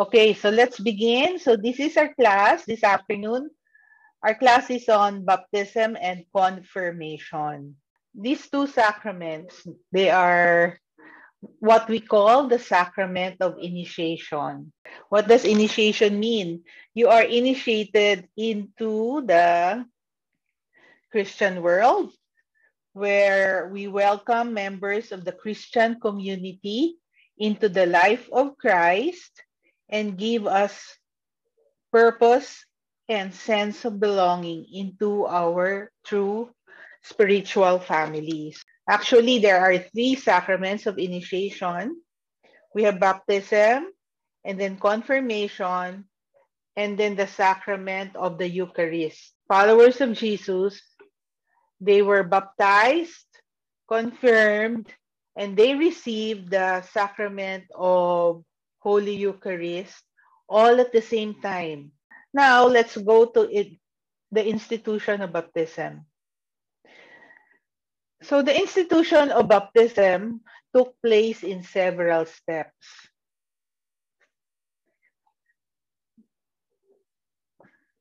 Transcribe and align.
Okay, 0.00 0.32
so 0.32 0.48
let's 0.48 0.80
begin. 0.80 1.36
So 1.36 1.60
this 1.60 1.76
is 1.76 1.92
our 2.00 2.08
class 2.16 2.64
this 2.64 2.80
afternoon. 2.80 3.52
Our 4.24 4.32
class 4.32 4.72
is 4.72 4.88
on 4.88 5.28
baptism 5.28 5.92
and 6.00 6.24
confirmation. 6.32 7.76
These 8.16 8.48
two 8.48 8.64
sacraments, 8.64 9.60
they 9.92 10.08
are 10.08 10.80
what 11.60 11.84
we 11.92 12.00
call 12.00 12.48
the 12.48 12.58
sacrament 12.58 13.44
of 13.44 13.60
initiation. 13.60 14.72
What 15.12 15.28
does 15.28 15.44
initiation 15.44 16.16
mean? 16.18 16.64
You 16.96 17.12
are 17.12 17.28
initiated 17.28 18.24
into 18.40 19.20
the 19.28 19.84
Christian 21.12 21.60
world 21.60 22.08
where 22.96 23.68
we 23.68 23.84
welcome 23.84 24.56
members 24.56 25.12
of 25.12 25.28
the 25.28 25.36
Christian 25.36 26.00
community 26.00 26.96
into 27.36 27.68
the 27.68 27.84
life 27.84 28.32
of 28.32 28.56
Christ 28.56 29.44
and 29.90 30.16
give 30.16 30.46
us 30.46 30.78
purpose 31.92 32.64
and 33.08 33.34
sense 33.34 33.84
of 33.84 33.98
belonging 33.98 34.64
into 34.72 35.26
our 35.26 35.90
true 36.06 36.48
spiritual 37.02 37.80
families. 37.80 38.62
Actually, 38.88 39.38
there 39.38 39.60
are 39.60 39.78
three 39.78 40.14
sacraments 40.14 40.86
of 40.86 40.98
initiation. 40.98 42.00
We 42.74 42.84
have 42.84 43.00
baptism, 43.00 43.90
and 44.44 44.58
then 44.58 44.78
confirmation, 44.78 46.06
and 46.76 46.98
then 46.98 47.16
the 47.16 47.26
sacrament 47.26 48.14
of 48.14 48.38
the 48.38 48.48
Eucharist. 48.48 49.34
Followers 49.48 50.00
of 50.00 50.14
Jesus, 50.14 50.80
they 51.80 52.02
were 52.02 52.22
baptized, 52.22 53.26
confirmed, 53.88 54.86
and 55.36 55.56
they 55.56 55.74
received 55.74 56.50
the 56.50 56.82
sacrament 56.92 57.64
of 57.74 58.44
Holy 58.80 59.16
Eucharist 59.16 60.02
all 60.48 60.80
at 60.80 60.92
the 60.92 61.00
same 61.00 61.38
time. 61.40 61.92
Now, 62.34 62.66
let's 62.66 62.96
go 62.96 63.26
to 63.26 63.46
it, 63.46 63.78
the 64.32 64.44
institution 64.44 65.22
of 65.22 65.32
baptism. 65.32 66.06
So 68.22 68.42
the 68.42 68.52
institution 68.52 69.30
of 69.30 69.48
baptism 69.48 70.42
took 70.74 70.94
place 71.00 71.42
in 71.42 71.62
several 71.62 72.26
steps. 72.26 72.86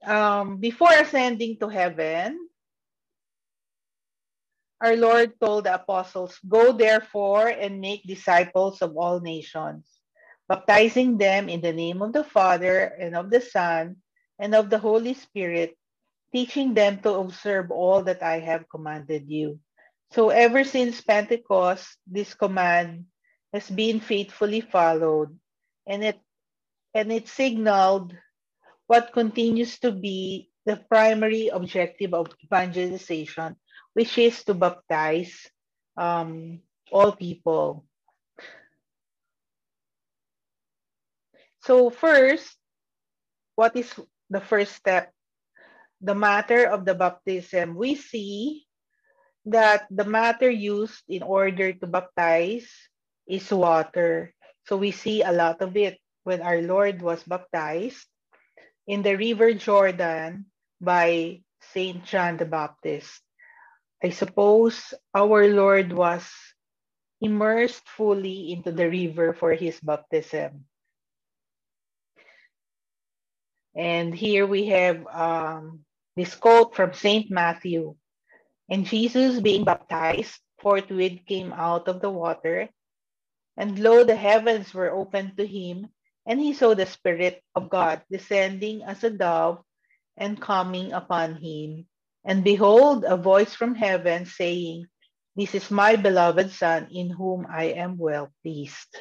Um, 0.04 0.58
before 0.58 0.92
ascending 0.92 1.60
to 1.60 1.68
heaven, 1.68 2.50
our 4.82 4.96
Lord 4.96 5.36
told 5.40 5.66
the 5.66 5.76
apostles, 5.76 6.40
Go 6.48 6.72
therefore 6.72 7.48
and 7.48 7.82
make 7.82 8.08
disciples 8.08 8.82
of 8.82 8.96
all 8.96 9.20
nations 9.20 9.99
baptizing 10.50 11.18
them 11.18 11.48
in 11.48 11.62
the 11.62 11.72
name 11.72 12.02
of 12.02 12.12
the 12.12 12.26
Father 12.26 12.90
and 12.98 13.16
of 13.16 13.30
the 13.30 13.40
Son 13.40 13.98
and 14.40 14.56
of 14.56 14.70
the 14.70 14.80
Holy 14.82 15.14
Spirit, 15.14 15.78
teaching 16.34 16.74
them 16.74 17.00
to 17.06 17.14
observe 17.22 17.70
all 17.70 18.02
that 18.04 18.24
I 18.24 18.40
have 18.42 18.68
commanded 18.68 19.30
you. 19.30 19.60
So 20.12 20.30
ever 20.30 20.66
since 20.66 21.02
Pentecost, 21.02 21.86
this 22.10 22.34
command 22.34 23.06
has 23.54 23.70
been 23.70 24.02
faithfully 24.02 24.62
followed, 24.62 25.38
and 25.86 26.04
it 26.04 26.20
and 26.94 27.14
it 27.14 27.30
signaled 27.30 28.18
what 28.88 29.14
continues 29.14 29.78
to 29.86 29.92
be 29.94 30.50
the 30.66 30.82
primary 30.90 31.50
objective 31.50 32.14
of 32.14 32.34
evangelization, 32.44 33.56
which 33.94 34.18
is 34.18 34.44
to 34.46 34.54
baptize 34.54 35.46
um, 35.98 36.62
all 36.92 37.14
people. 37.14 37.86
So 41.64 41.90
first, 41.90 42.56
what 43.56 43.76
is 43.76 43.92
the 44.30 44.42
first 44.42 44.74
step? 44.74 45.12
The 46.02 46.16
matter 46.16 46.64
of 46.66 46.86
the 46.86 46.96
baptism. 46.96 47.76
We 47.76 47.96
see 47.96 48.66
that 49.46 49.88
the 49.92 50.06
matter 50.06 50.50
used 50.50 51.04
in 51.10 51.24
order 51.24 51.74
to 51.74 51.88
baptize 51.88 52.70
is 53.28 53.52
water. 53.52 54.34
So 54.68 54.78
we 54.78 54.92
see 54.92 55.24
a 55.24 55.32
lot 55.34 55.62
of 55.62 55.76
it 55.76 56.00
when 56.24 56.42
our 56.42 56.62
Lord 56.62 57.02
was 57.02 57.24
baptized 57.24 58.06
in 58.88 59.02
the 59.04 59.18
river 59.18 59.54
Jordan 59.54 60.46
by 60.80 61.42
St. 61.76 62.06
John 62.06 62.38
the 62.38 62.46
Baptist. 62.46 63.12
I 64.04 64.12
suppose 64.16 64.94
our 65.14 65.50
Lord 65.52 65.92
was 65.92 66.24
immersed 67.20 67.84
fully 67.90 68.54
into 68.54 68.72
the 68.72 68.88
river 68.88 69.34
for 69.34 69.52
his 69.54 69.80
baptism. 69.82 70.69
And 73.76 74.14
here 74.14 74.46
we 74.48 74.68
have 74.68 75.06
um, 75.08 75.82
this 76.16 76.36
quote 76.36 76.76
from 76.76 76.94
St. 76.94 77.32
Matthew. 77.32 77.96
And 78.70 78.86
Jesus, 78.86 79.40
being 79.40 79.64
baptized, 79.64 80.38
forthwith 80.62 81.26
came 81.28 81.54
out 81.54 81.88
of 81.88 82.02
the 82.02 82.10
water. 82.10 82.70
And 83.58 83.80
lo, 83.80 84.04
the 84.04 84.16
heavens 84.16 84.74
were 84.74 84.92
opened 84.92 85.38
to 85.38 85.46
him, 85.46 85.88
and 86.26 86.40
he 86.40 86.54
saw 86.54 86.74
the 86.76 86.86
Spirit 86.86 87.42
of 87.56 87.70
God 87.70 88.02
descending 88.12 88.84
as 88.84 89.04
a 89.04 89.10
dove 89.10 89.62
and 90.18 90.42
coming 90.42 90.94
upon 90.94 91.36
him. 91.36 91.88
And 92.26 92.44
behold, 92.44 93.06
a 93.06 93.18
voice 93.18 93.54
from 93.56 93.76
heaven 93.76 94.26
saying, 94.26 94.86
This 95.36 95.56
is 95.56 95.72
my 95.72 95.96
beloved 95.96 96.52
Son, 96.52 96.88
in 96.92 97.10
whom 97.10 97.48
I 97.50 97.76
am 97.80 97.98
well 97.98 98.32
pleased. 98.44 98.92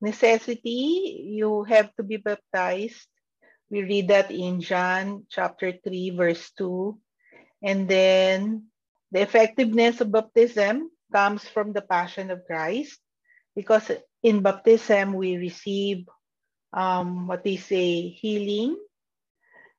Necessity, 0.00 1.26
you 1.30 1.64
have 1.64 1.94
to 1.96 2.02
be 2.02 2.18
baptized 2.18 3.06
we 3.70 3.82
read 3.82 4.08
that 4.08 4.30
in 4.30 4.60
John 4.60 5.26
chapter 5.28 5.72
3, 5.72 6.10
verse 6.10 6.50
2. 6.58 6.98
And 7.62 7.88
then 7.88 8.70
the 9.10 9.22
effectiveness 9.22 10.00
of 10.00 10.12
baptism 10.12 10.90
comes 11.12 11.42
from 11.44 11.72
the 11.72 11.82
passion 11.82 12.30
of 12.30 12.46
Christ 12.46 12.98
because 13.54 13.90
in 14.22 14.42
baptism 14.42 15.14
we 15.14 15.36
receive 15.36 16.06
um, 16.72 17.26
what 17.26 17.42
they 17.42 17.56
say 17.56 18.08
healing, 18.08 18.76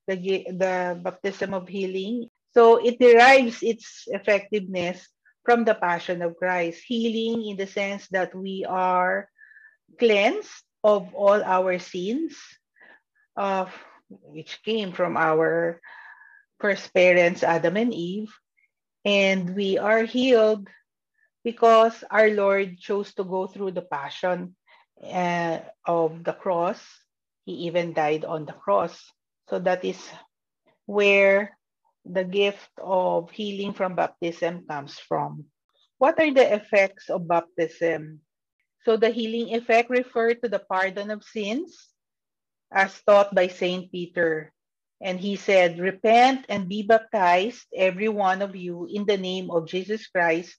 the, 0.07 0.15
the 0.51 0.99
baptism 1.01 1.53
of 1.53 1.67
healing. 1.67 2.29
So 2.51 2.83
it 2.83 2.99
derives 2.99 3.61
its 3.61 4.03
effectiveness 4.07 5.07
from 5.45 5.63
the 5.63 5.75
passion 5.75 6.21
of 6.21 6.35
Christ. 6.35 6.81
Healing 6.85 7.47
in 7.47 7.57
the 7.57 7.67
sense 7.67 8.07
that 8.09 8.35
we 8.35 8.65
are 8.67 9.29
cleansed 9.99 10.51
of 10.83 11.13
all 11.13 11.43
our 11.43 11.79
sins 11.79 12.35
of 13.37 13.71
which 14.09 14.59
came 14.65 14.91
from 14.91 15.15
our 15.15 15.79
first 16.59 16.93
parents, 16.93 17.43
Adam 17.43 17.77
and 17.77 17.93
Eve. 17.93 18.33
And 19.05 19.55
we 19.55 19.77
are 19.77 20.03
healed 20.03 20.67
because 21.43 22.03
our 22.09 22.29
Lord 22.29 22.79
chose 22.79 23.13
to 23.15 23.23
go 23.23 23.47
through 23.47 23.71
the 23.71 23.85
passion 23.85 24.55
uh, 24.99 25.59
of 25.85 26.23
the 26.23 26.33
cross. 26.33 26.81
He 27.45 27.71
even 27.71 27.93
died 27.93 28.25
on 28.25 28.45
the 28.45 28.57
cross. 28.57 28.99
So 29.47 29.59
that 29.59 29.85
is 29.85 30.01
where 30.85 31.55
the 32.03 32.23
gift 32.23 32.71
of 32.81 33.31
healing 33.31 33.73
from 33.73 33.95
baptism 33.95 34.65
comes 34.67 34.99
from. 34.99 35.45
What 35.97 36.19
are 36.19 36.33
the 36.33 36.53
effects 36.53 37.09
of 37.09 37.27
baptism? 37.27 38.21
So 38.83 38.97
the 38.97 39.09
healing 39.09 39.55
effect 39.55 39.89
refer 39.89 40.33
to 40.33 40.47
the 40.47 40.59
pardon 40.59 41.11
of 41.11 41.23
sins, 41.23 41.75
as 42.71 43.01
taught 43.03 43.33
by 43.33 43.47
St. 43.47 43.91
Peter. 43.91 44.51
And 45.01 45.19
he 45.19 45.35
said, 45.35 45.79
Repent 45.79 46.45
and 46.49 46.67
be 46.67 46.83
baptized, 46.83 47.65
every 47.75 48.09
one 48.09 48.41
of 48.41 48.55
you, 48.55 48.87
in 48.89 49.05
the 49.05 49.17
name 49.17 49.51
of 49.51 49.67
Jesus 49.67 50.07
Christ, 50.07 50.57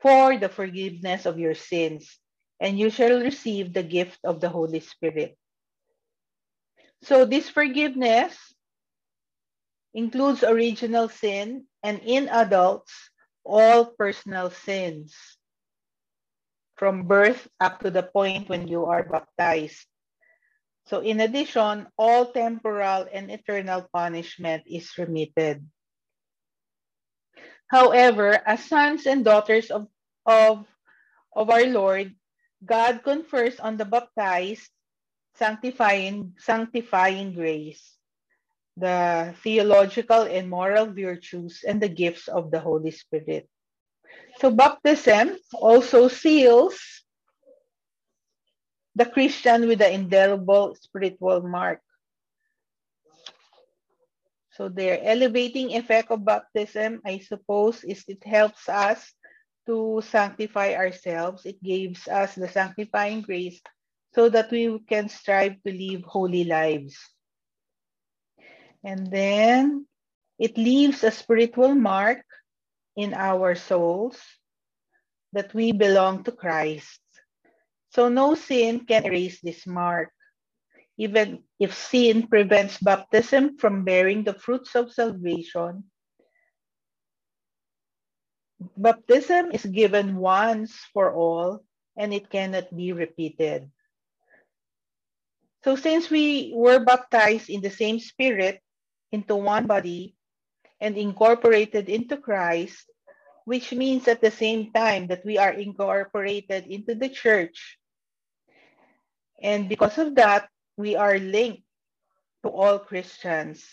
for 0.00 0.36
the 0.36 0.48
forgiveness 0.48 1.26
of 1.26 1.38
your 1.38 1.54
sins, 1.54 2.18
and 2.60 2.78
you 2.78 2.90
shall 2.90 3.20
receive 3.20 3.72
the 3.72 3.82
gift 3.82 4.18
of 4.24 4.40
the 4.40 4.48
Holy 4.48 4.80
Spirit. 4.80 5.36
So, 7.02 7.24
this 7.24 7.48
forgiveness 7.48 8.36
includes 9.94 10.44
original 10.44 11.08
sin, 11.08 11.64
and 11.82 12.00
in 12.04 12.28
adults, 12.28 12.92
all 13.44 13.86
personal 13.86 14.50
sins 14.50 15.16
from 16.76 17.08
birth 17.08 17.48
up 17.58 17.80
to 17.80 17.90
the 17.90 18.02
point 18.02 18.48
when 18.48 18.68
you 18.68 18.86
are 18.86 19.02
baptized. 19.02 19.86
So 20.88 21.00
in 21.00 21.20
addition, 21.20 21.86
all 22.00 22.32
temporal 22.32 23.06
and 23.12 23.30
eternal 23.30 23.84
punishment 23.92 24.64
is 24.64 24.88
remitted. 24.96 25.68
However, 27.68 28.40
as 28.46 28.64
sons 28.64 29.04
and 29.04 29.24
daughters 29.24 29.70
of, 29.70 29.88
of, 30.24 30.64
of 31.36 31.50
our 31.50 31.66
Lord, 31.66 32.16
God 32.64 33.04
confers 33.04 33.60
on 33.60 33.76
the 33.76 33.84
baptized 33.84 34.72
sanctifying, 35.36 36.32
sanctifying 36.38 37.34
grace, 37.34 37.84
the 38.76 39.34
theological 39.44 40.22
and 40.22 40.48
moral 40.48 40.86
virtues, 40.86 41.62
and 41.68 41.82
the 41.82 41.92
gifts 41.92 42.28
of 42.28 42.50
the 42.50 42.60
Holy 42.60 42.90
Spirit. 42.90 43.46
So 44.40 44.50
baptism 44.50 45.36
also 45.52 46.08
seals 46.08 46.80
the 48.98 49.06
Christian 49.06 49.68
with 49.70 49.78
the 49.78 49.94
indelible 49.94 50.74
spiritual 50.74 51.46
mark. 51.46 51.78
So 54.58 54.68
the 54.68 54.98
elevating 55.06 55.70
effect 55.78 56.10
of 56.10 56.26
baptism, 56.26 57.00
I 57.06 57.22
suppose, 57.22 57.84
is 57.84 58.02
it 58.08 58.26
helps 58.26 58.68
us 58.68 58.98
to 59.70 60.02
sanctify 60.02 60.74
ourselves. 60.74 61.46
It 61.46 61.62
gives 61.62 62.08
us 62.08 62.34
the 62.34 62.48
sanctifying 62.50 63.22
grace 63.22 63.62
so 64.18 64.28
that 64.34 64.50
we 64.50 64.82
can 64.82 65.08
strive 65.08 65.62
to 65.62 65.70
live 65.70 66.02
holy 66.02 66.42
lives. 66.42 66.98
And 68.82 69.06
then 69.14 69.86
it 70.40 70.58
leaves 70.58 71.04
a 71.04 71.14
spiritual 71.14 71.76
mark 71.76 72.26
in 72.96 73.14
our 73.14 73.54
souls 73.54 74.18
that 75.32 75.54
we 75.54 75.70
belong 75.70 76.24
to 76.24 76.32
Christ. 76.32 76.98
So 77.98 78.06
no 78.06 78.38
sin 78.38 78.86
can 78.86 79.10
erase 79.10 79.42
this 79.42 79.66
mark. 79.66 80.14
Even 81.02 81.42
if 81.58 81.74
sin 81.74 82.30
prevents 82.30 82.78
baptism 82.78 83.58
from 83.58 83.82
bearing 83.82 84.22
the 84.22 84.38
fruits 84.38 84.78
of 84.78 84.94
salvation, 84.94 85.82
baptism 88.78 89.50
is 89.50 89.66
given 89.66 90.14
once 90.14 90.78
for 90.94 91.10
all 91.10 91.66
and 91.98 92.14
it 92.14 92.30
cannot 92.30 92.70
be 92.70 92.94
repeated. 92.94 93.66
So 95.66 95.74
since 95.74 96.06
we 96.06 96.54
were 96.54 96.78
baptized 96.78 97.50
in 97.50 97.66
the 97.66 97.74
same 97.74 97.98
spirit 97.98 98.62
into 99.10 99.34
one 99.34 99.66
body 99.66 100.14
and 100.78 100.94
incorporated 100.94 101.88
into 101.88 102.16
Christ, 102.16 102.86
which 103.42 103.72
means 103.72 104.06
at 104.06 104.20
the 104.20 104.30
same 104.30 104.70
time 104.70 105.08
that 105.08 105.24
we 105.24 105.38
are 105.38 105.50
incorporated 105.50 106.68
into 106.68 106.94
the 106.94 107.08
church. 107.08 107.77
And 109.42 109.68
because 109.68 109.98
of 109.98 110.14
that, 110.16 110.48
we 110.76 110.96
are 110.96 111.18
linked 111.18 111.62
to 112.44 112.50
all 112.50 112.78
Christians, 112.78 113.64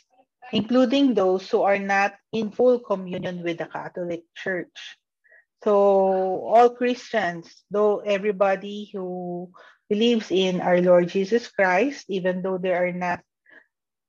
including 0.52 1.14
those 1.14 1.50
who 1.50 1.62
are 1.62 1.80
not 1.80 2.16
in 2.34 2.52
full 2.52 2.80
communion 2.80 3.44
with 3.44 3.58
the 3.58 3.66
Catholic 3.66 4.24
Church. 4.36 4.98
So 5.64 5.74
all 6.46 6.70
Christians, 6.70 7.50
though 7.72 8.00
everybody 8.00 8.90
who 8.94 9.50
believes 9.90 10.30
in 10.30 10.62
our 10.62 10.82
Lord 10.82 11.10
Jesus 11.10 11.50
Christ, 11.50 12.06
even 12.10 12.42
though 12.42 12.58
they 12.58 12.74
are 12.74 12.94
not 12.94 13.22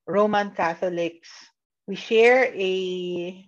Roman 0.07 0.51
Catholics, 0.53 1.29
we 1.87 1.97
share 1.97 2.53
a 2.53 3.47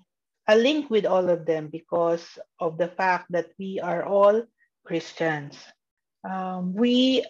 a 0.49 0.57
link 0.57 0.89
with 0.89 1.05
all 1.05 1.29
of 1.29 1.45
them 1.45 1.69
because 1.69 2.25
of 2.59 2.79
the 2.79 2.89
fact 2.89 3.29
that 3.31 3.53
we 3.59 3.81
are 3.85 4.03
all 4.03 4.43
Christians. 4.87 5.61
Um, 6.25 6.73
we 6.73 7.23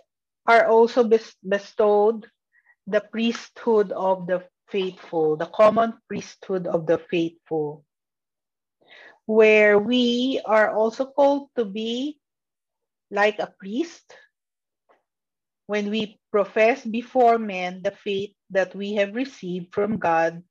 are 0.49 0.67
also 0.67 1.05
bestowed 1.05 2.25
the 2.89 3.05
priesthood 3.12 3.93
of 3.93 4.27
the 4.27 4.43
faithful, 4.73 5.37
the 5.37 5.47
common 5.53 5.93
priesthood 6.09 6.67
of 6.67 6.87
the 6.87 6.97
faithful, 6.97 7.85
where 9.27 9.79
we 9.79 10.41
are 10.47 10.73
also 10.73 11.05
called 11.05 11.53
to 11.56 11.67
be 11.67 12.19
like 13.11 13.39
a 13.39 13.53
priest 13.61 14.17
when 15.69 15.91
we 15.91 16.19
profess 16.33 16.81
before 16.81 17.37
men 17.39 17.83
the 17.85 17.93
faith 17.93 18.33
that 18.49 18.75
we 18.75 18.95
have 18.95 19.15
received 19.15 19.69
from 19.75 20.00
God 20.00 20.43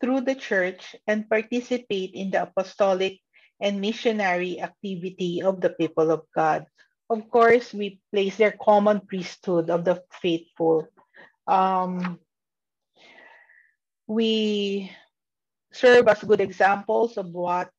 through 0.00 0.22
the 0.22 0.34
church 0.34 0.96
and 1.06 1.30
participate 1.30 2.10
in 2.14 2.30
the 2.30 2.42
apostolic 2.42 3.22
and 3.60 3.80
missionary 3.80 4.60
activity 4.60 5.42
of 5.42 5.60
the 5.60 5.70
people 5.70 6.10
of 6.10 6.26
God. 6.34 6.66
Of 7.14 7.30
course, 7.30 7.70
we 7.70 8.02
place 8.10 8.34
their 8.34 8.58
common 8.58 8.98
priesthood 9.06 9.70
of 9.70 9.86
the 9.86 10.02
faithful. 10.18 10.90
Um, 11.46 12.18
we 14.10 14.90
serve 15.70 16.10
as 16.10 16.26
good 16.26 16.42
examples 16.42 17.14
of 17.14 17.30
what 17.30 17.70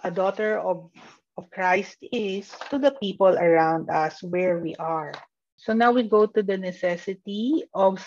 a 0.00 0.10
daughter 0.10 0.56
of, 0.56 0.88
of 1.36 1.50
Christ 1.52 2.00
is 2.00 2.48
to 2.70 2.80
the 2.80 2.96
people 2.96 3.36
around 3.36 3.90
us 3.90 4.22
where 4.22 4.56
we 4.56 4.72
are. 4.76 5.12
So 5.60 5.76
now 5.76 5.92
we 5.92 6.08
go 6.08 6.24
to 6.24 6.42
the 6.42 6.56
necessity 6.56 7.68
of 7.74 8.00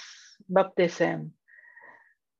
baptism. 0.50 1.38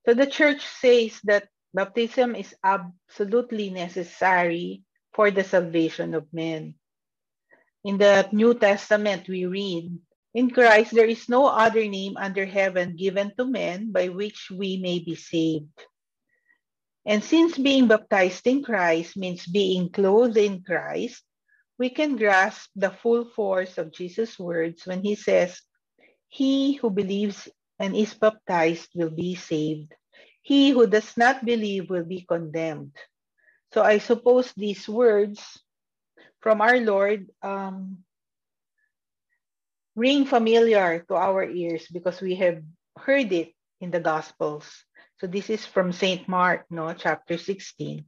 So 0.10 0.18
the 0.18 0.26
church 0.26 0.66
says 0.66 1.22
that 1.30 1.54
baptism 1.72 2.34
is 2.34 2.56
absolutely 2.66 3.70
necessary 3.70 4.82
for 5.14 5.30
the 5.30 5.44
salvation 5.44 6.16
of 6.16 6.26
men. 6.34 6.82
In 7.84 7.98
the 7.98 8.28
New 8.32 8.54
Testament, 8.54 9.28
we 9.28 9.46
read, 9.46 9.98
In 10.34 10.50
Christ 10.50 10.94
there 10.94 11.08
is 11.08 11.30
no 11.30 11.48
other 11.48 11.86
name 11.88 12.18
under 12.18 12.46
heaven 12.46 12.96
given 12.96 13.34
to 13.38 13.46
men 13.46 13.92
by 13.92 14.10
which 14.10 14.50
we 14.52 14.78
may 14.78 15.00
be 15.00 15.16
saved. 15.16 15.74
And 17.06 17.24
since 17.24 17.58
being 17.58 17.88
baptized 17.88 18.46
in 18.48 18.64
Christ 18.64 19.16
means 19.16 19.46
being 19.46 19.90
clothed 19.90 20.38
in 20.38 20.64
Christ, 20.64 21.24
we 21.80 21.90
can 21.90 22.18
grasp 22.18 22.70
the 22.76 22.92
full 22.92 23.26
force 23.26 23.78
of 23.78 23.94
Jesus' 23.94 24.38
words 24.38 24.86
when 24.86 25.04
he 25.04 25.16
says, 25.16 25.62
He 26.28 26.74
who 26.74 26.90
believes 26.90 27.48
and 27.80 27.96
is 27.96 28.14
baptized 28.14 28.90
will 28.96 29.12
be 29.12 29.36
saved. 29.36 29.94
He 30.42 30.72
who 30.72 30.88
does 30.88 31.16
not 31.16 31.46
believe 31.46 31.90
will 31.90 32.06
be 32.06 32.26
condemned. 32.28 32.96
So 33.74 33.84
I 33.84 34.00
suppose 34.00 34.52
these 34.58 34.90
words 34.90 35.40
from 36.48 36.64
our 36.64 36.80
Lord 36.80 37.28
um, 37.44 38.08
ring 40.00 40.24
familiar 40.24 41.04
to 41.12 41.16
our 41.20 41.44
ears 41.44 41.92
because 41.92 42.24
we 42.24 42.40
have 42.40 42.64
heard 42.96 43.36
it 43.36 43.52
in 43.84 43.92
the 43.92 44.00
Gospels. 44.00 44.64
So 45.20 45.28
this 45.28 45.52
is 45.52 45.68
from 45.68 45.92
St. 45.92 46.24
Mark, 46.24 46.64
no, 46.72 46.96
chapter 46.96 47.36
16. 47.36 48.08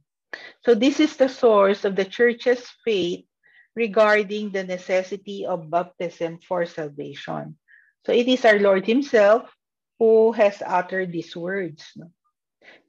So 0.64 0.72
this 0.72 1.04
is 1.04 1.20
the 1.20 1.28
source 1.28 1.84
of 1.84 2.00
the 2.00 2.08
church's 2.08 2.64
faith 2.80 3.28
regarding 3.76 4.56
the 4.56 4.64
necessity 4.64 5.44
of 5.44 5.68
baptism 5.68 6.40
for 6.40 6.64
salvation. 6.64 7.60
So 8.08 8.16
it 8.16 8.24
is 8.24 8.48
our 8.48 8.56
Lord 8.58 8.86
Himself 8.88 9.52
who 9.98 10.32
has 10.32 10.64
uttered 10.64 11.12
these 11.12 11.36
words. 11.36 11.84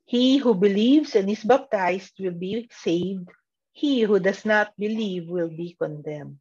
He 0.06 0.38
who 0.38 0.56
believes 0.56 1.20
and 1.20 1.28
is 1.28 1.44
baptized 1.44 2.16
will 2.24 2.40
be 2.40 2.72
saved. 2.72 3.28
He 3.74 4.02
who 4.02 4.20
does 4.20 4.46
not 4.46 4.74
believe 4.78 5.30
will 5.30 5.50
be 5.50 5.76
condemned. 5.80 6.40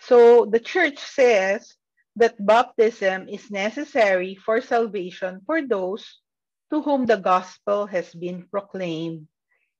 So 0.00 0.46
the 0.46 0.60
church 0.60 0.98
says 0.98 1.74
that 2.16 2.38
baptism 2.38 3.28
is 3.28 3.50
necessary 3.50 4.34
for 4.34 4.60
salvation 4.60 5.42
for 5.46 5.62
those 5.66 6.06
to 6.70 6.82
whom 6.82 7.06
the 7.06 7.18
gospel 7.18 7.86
has 7.86 8.14
been 8.14 8.46
proclaimed 8.50 9.28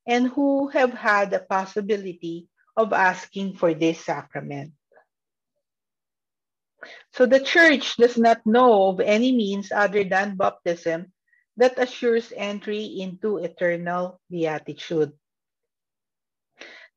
and 0.06 0.28
who 0.28 0.68
have 0.68 0.92
had 0.92 1.30
the 1.30 1.40
possibility 1.40 2.46
of 2.76 2.92
asking 2.92 3.54
for 3.54 3.74
this 3.74 4.04
sacrament. 4.04 4.72
So 7.14 7.26
the 7.26 7.40
church 7.40 7.96
does 7.96 8.18
not 8.18 8.46
know 8.46 8.90
of 8.90 9.00
any 9.00 9.32
means 9.32 9.72
other 9.72 10.04
than 10.04 10.36
baptism 10.36 11.12
that 11.56 11.78
assures 11.78 12.32
entry 12.36 13.00
into 13.00 13.38
eternal 13.38 14.20
beatitude. 14.30 15.12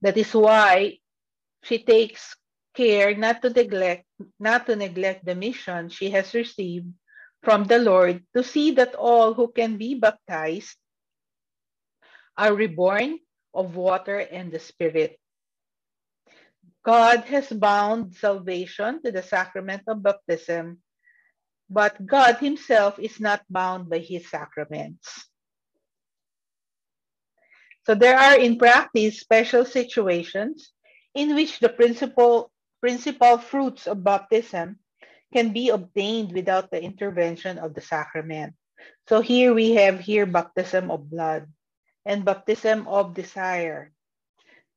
That 0.01 0.17
is 0.17 0.33
why 0.33 0.99
she 1.63 1.83
takes 1.83 2.35
care 2.75 3.15
not 3.15 3.41
to 3.41 3.49
neglect 3.49 4.05
not 4.39 4.65
to 4.67 4.75
neglect 4.75 5.25
the 5.25 5.35
mission 5.35 5.89
she 5.89 6.09
has 6.11 6.33
received 6.33 6.87
from 7.43 7.63
the 7.65 7.79
Lord 7.79 8.23
to 8.35 8.43
see 8.43 8.71
that 8.79 8.95
all 8.95 9.33
who 9.33 9.51
can 9.51 9.77
be 9.77 9.95
baptized 9.95 10.75
are 12.37 12.53
reborn 12.53 13.19
of 13.53 13.75
water 13.75 14.19
and 14.19 14.51
the 14.51 14.59
Spirit. 14.59 15.19
God 16.83 17.27
has 17.27 17.51
bound 17.51 18.15
salvation 18.15 19.03
to 19.03 19.11
the 19.11 19.23
sacrament 19.23 19.83
of 19.87 20.03
baptism, 20.03 20.79
but 21.69 22.05
God 22.05 22.37
himself 22.37 22.97
is 22.97 23.19
not 23.19 23.45
bound 23.49 23.89
by 23.89 23.99
his 23.99 24.29
sacraments. 24.29 25.29
So 27.85 27.95
there 27.95 28.17
are 28.17 28.37
in 28.37 28.57
practice 28.57 29.19
special 29.19 29.65
situations 29.65 30.73
in 31.13 31.35
which 31.35 31.59
the 31.59 31.69
principal, 31.69 32.51
principal 32.81 33.37
fruits 33.37 33.87
of 33.87 34.03
baptism 34.03 34.79
can 35.33 35.53
be 35.53 35.69
obtained 35.69 36.33
without 36.33 36.71
the 36.71 36.81
intervention 36.81 37.57
of 37.57 37.73
the 37.73 37.81
sacrament. 37.81 38.53
So 39.07 39.21
here 39.21 39.53
we 39.53 39.73
have 39.75 39.99
here 39.99 40.25
baptism 40.25 40.89
of 40.89 41.09
blood 41.09 41.47
and 42.05 42.25
baptism 42.25 42.87
of 42.87 43.13
desire. 43.13 43.91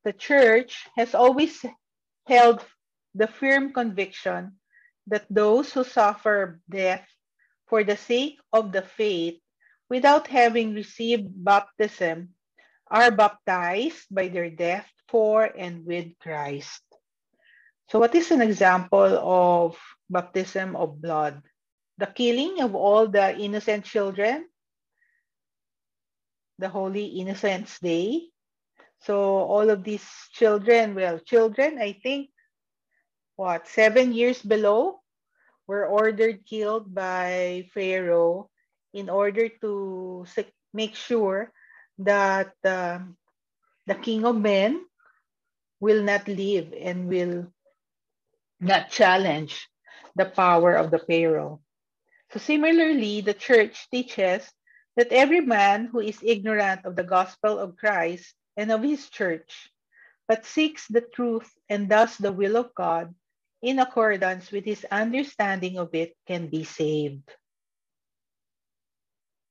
The 0.03 0.13
church 0.13 0.85
has 0.97 1.15
always 1.15 1.65
held 2.27 2.65
the 3.15 3.27
firm 3.27 3.73
conviction 3.73 4.57
that 5.07 5.25
those 5.29 5.71
who 5.73 5.83
suffer 5.83 6.59
death 6.69 7.05
for 7.67 7.83
the 7.83 7.97
sake 7.97 8.39
of 8.51 8.71
the 8.71 8.81
faith 8.81 9.39
without 9.89 10.27
having 10.27 10.73
received 10.73 11.27
baptism 11.29 12.29
are 12.87 13.11
baptized 13.11 14.05
by 14.11 14.27
their 14.27 14.49
death 14.49 14.87
for 15.07 15.43
and 15.45 15.85
with 15.85 16.17
Christ. 16.19 16.81
So 17.89 17.99
what 17.99 18.15
is 18.15 18.31
an 18.31 18.41
example 18.41 19.13
of 19.21 19.77
baptism 20.09 20.75
of 20.75 21.01
blood? 21.01 21.41
The 21.97 22.07
killing 22.07 22.61
of 22.61 22.73
all 22.73 23.07
the 23.07 23.37
innocent 23.37 23.85
children, 23.85 24.49
the 26.57 26.69
Holy 26.69 27.21
Innocents 27.21 27.77
Day. 27.79 28.33
So 29.01 29.21
all 29.21 29.69
of 29.69 29.83
these 29.83 30.05
children, 30.31 30.95
well, 30.95 31.19
children, 31.19 31.77
I 31.77 31.93
think, 32.01 32.32
what, 33.35 33.67
seven 33.67 34.13
years 34.13 34.41
below, 34.41 35.01
were 35.67 35.87
ordered 35.87 36.45
killed 36.45 36.93
by 36.93 37.67
Pharaoh 37.73 38.49
in 38.93 39.09
order 39.09 39.49
to 39.61 40.25
make 40.73 40.95
sure 40.95 41.51
that 41.99 42.53
uh, 42.63 42.99
the 43.87 43.95
king 43.95 44.25
of 44.25 44.35
men 44.35 44.83
will 45.79 46.03
not 46.03 46.27
live 46.27 46.73
and 46.77 47.07
will 47.07 47.47
not 48.59 48.89
challenge 48.89 49.67
the 50.15 50.25
power 50.25 50.75
of 50.75 50.91
the 50.91 50.99
Pharaoh. 50.99 51.59
So 52.31 52.39
similarly, 52.39 53.21
the 53.21 53.33
church 53.33 53.87
teaches 53.91 54.47
that 54.95 55.11
every 55.11 55.41
man 55.41 55.85
who 55.85 55.99
is 55.99 56.19
ignorant 56.21 56.85
of 56.85 56.95
the 56.95 57.03
gospel 57.03 57.57
of 57.57 57.77
Christ 57.77 58.33
and 58.57 58.71
of 58.71 58.83
his 58.83 59.09
church, 59.09 59.69
but 60.27 60.45
seeks 60.45 60.87
the 60.87 61.01
truth 61.01 61.49
and 61.69 61.89
does 61.89 62.17
the 62.17 62.31
will 62.31 62.57
of 62.57 62.73
God 62.75 63.13
in 63.63 63.79
accordance 63.79 64.51
with 64.51 64.67
his 64.67 64.83
understanding 64.91 65.79
of 65.79 65.95
it 65.95 66.19
can 66.27 66.51
be 66.51 66.67
saved. 66.67 67.23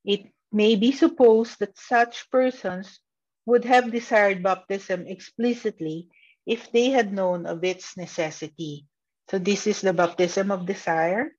It 0.04 0.28
may 0.52 0.76
be 0.76 0.92
supposed 0.92 1.58
that 1.64 1.80
such 1.80 2.28
persons 2.28 3.00
would 3.48 3.64
have 3.64 3.90
desired 3.90 4.44
baptism 4.44 5.08
explicitly 5.08 6.12
if 6.44 6.70
they 6.70 6.92
had 6.92 7.08
known 7.08 7.48
of 7.48 7.64
its 7.64 7.96
necessity. 7.96 8.84
So 9.32 9.40
this 9.40 9.66
is 9.66 9.80
the 9.80 9.96
baptism 9.96 10.52
of 10.52 10.68
desire. 10.68 11.32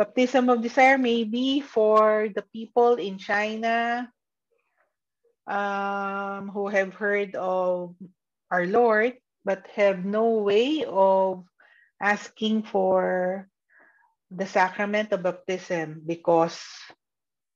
Baptism 0.00 0.48
of 0.48 0.62
desire 0.62 0.96
may 0.96 1.24
be 1.24 1.60
for 1.60 2.32
the 2.32 2.46
people 2.54 2.94
in 2.94 3.18
China 3.18 4.08
um, 5.46 6.48
who 6.48 6.68
have 6.68 6.94
heard 6.94 7.34
of 7.34 7.92
our 8.50 8.64
Lord, 8.64 9.18
but 9.48 9.64
have 9.72 10.04
no 10.04 10.44
way 10.44 10.84
of 10.84 11.48
asking 11.96 12.68
for 12.68 13.48
the 14.28 14.44
sacrament 14.44 15.08
of 15.16 15.24
baptism 15.24 16.04
because 16.04 16.60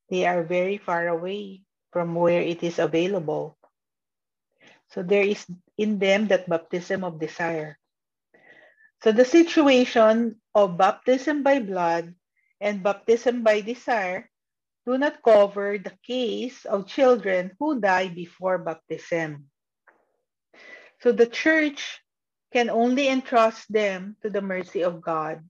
they 0.08 0.24
are 0.24 0.40
very 0.40 0.80
far 0.80 1.12
away 1.12 1.60
from 1.92 2.16
where 2.16 2.40
it 2.40 2.64
is 2.64 2.80
available. 2.80 3.60
So 4.96 5.04
there 5.04 5.20
is 5.20 5.44
in 5.76 6.00
them 6.00 6.32
that 6.32 6.48
baptism 6.48 7.04
of 7.04 7.20
desire. 7.20 7.76
So 9.04 9.12
the 9.12 9.28
situation 9.28 10.40
of 10.56 10.80
baptism 10.80 11.44
by 11.44 11.60
blood 11.60 12.16
and 12.56 12.80
baptism 12.80 13.44
by 13.44 13.60
desire 13.60 14.32
do 14.88 14.96
not 14.96 15.20
cover 15.20 15.76
the 15.76 15.92
case 16.00 16.64
of 16.64 16.88
children 16.88 17.52
who 17.60 17.84
die 17.84 18.08
before 18.08 18.64
baptism. 18.64 19.51
So 21.02 21.10
the 21.10 21.26
church 21.26 22.00
can 22.52 22.70
only 22.70 23.08
entrust 23.08 23.66
them 23.72 24.16
to 24.22 24.30
the 24.30 24.42
mercy 24.42 24.84
of 24.86 25.02
God 25.02 25.42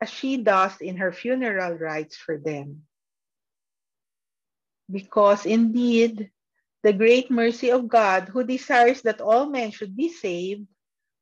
as 0.00 0.08
she 0.08 0.38
does 0.38 0.80
in 0.80 0.96
her 0.96 1.12
funeral 1.12 1.76
rites 1.76 2.16
for 2.16 2.38
them. 2.38 2.88
Because 4.90 5.44
indeed, 5.44 6.30
the 6.82 6.92
great 6.92 7.30
mercy 7.30 7.72
of 7.72 7.88
God, 7.88 8.28
who 8.28 8.44
desires 8.44 9.02
that 9.02 9.20
all 9.20 9.46
men 9.46 9.70
should 9.70 9.96
be 9.96 10.08
saved, 10.08 10.68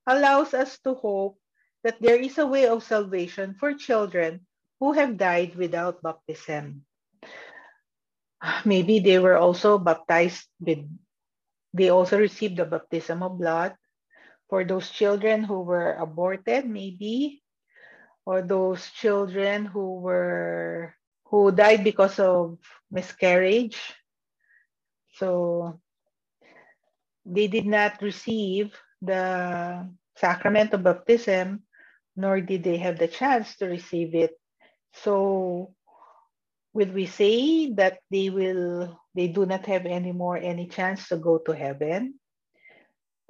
allows 0.06 0.54
us 0.54 0.78
to 0.82 0.94
hope 0.94 1.38
that 1.82 2.02
there 2.02 2.18
is 2.18 2.38
a 2.38 2.46
way 2.46 2.66
of 2.66 2.82
salvation 2.82 3.54
for 3.54 3.74
children 3.74 4.46
who 4.78 4.92
have 4.92 5.16
died 5.16 5.54
without 5.54 6.02
baptism. 6.02 6.84
Maybe 8.64 8.98
they 8.98 9.18
were 9.18 9.38
also 9.38 9.78
baptized 9.78 10.46
with, 10.58 10.82
they 11.72 11.90
also 11.90 12.18
received 12.18 12.56
the 12.56 12.64
baptism 12.64 13.22
of 13.22 13.38
blood. 13.38 13.74
For 14.48 14.64
those 14.64 14.90
children 14.90 15.44
who 15.44 15.62
were 15.62 15.94
aborted, 15.94 16.68
maybe, 16.68 17.42
or 18.26 18.42
those 18.42 18.84
children 18.92 19.64
who 19.64 20.00
were 20.00 20.94
who 21.32 21.50
died 21.50 21.82
because 21.82 22.18
of 22.18 22.58
miscarriage. 22.90 23.80
So 25.16 25.80
they 27.24 27.48
did 27.48 27.64
not 27.64 28.02
receive 28.02 28.76
the 29.00 29.88
sacrament 30.16 30.74
of 30.74 30.84
baptism, 30.84 31.64
nor 32.16 32.40
did 32.40 32.62
they 32.64 32.76
have 32.76 32.98
the 32.98 33.08
chance 33.08 33.56
to 33.56 33.66
receive 33.66 34.14
it. 34.14 34.36
So 34.92 35.74
will 36.74 36.92
we 36.92 37.06
say 37.06 37.72
that 37.80 38.00
they 38.10 38.28
will 38.28 39.00
they 39.14 39.28
do 39.28 39.46
not 39.46 39.66
have 39.66 39.86
any 39.86 40.12
more 40.12 40.36
any 40.36 40.66
chance 40.66 41.08
to 41.08 41.16
go 41.16 41.38
to 41.38 41.52
heaven? 41.52 42.14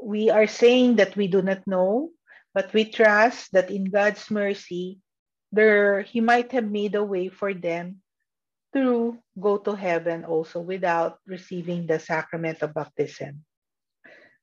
We 0.00 0.30
are 0.30 0.46
saying 0.46 0.96
that 0.96 1.16
we 1.16 1.28
do 1.28 1.42
not 1.42 1.66
know, 1.66 2.10
but 2.54 2.72
we 2.72 2.90
trust 2.90 3.52
that 3.52 3.70
in 3.70 3.84
God's 3.90 4.30
mercy 4.30 4.98
there 5.52 6.00
he 6.02 6.20
might 6.20 6.50
have 6.52 6.66
made 6.66 6.94
a 6.94 7.04
way 7.04 7.28
for 7.28 7.52
them 7.52 8.00
to 8.72 9.18
go 9.38 9.58
to 9.58 9.76
heaven 9.76 10.24
also 10.24 10.60
without 10.60 11.20
receiving 11.26 11.86
the 11.86 12.00
sacrament 12.00 12.62
of 12.62 12.72
baptism. 12.72 13.44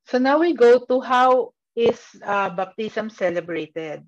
So 0.05 0.17
now 0.17 0.39
we 0.39 0.53
go 0.53 0.79
to 0.86 1.01
how 1.01 1.53
is 1.75 2.00
uh, 2.24 2.50
baptism 2.50 3.10
celebrated. 3.10 4.05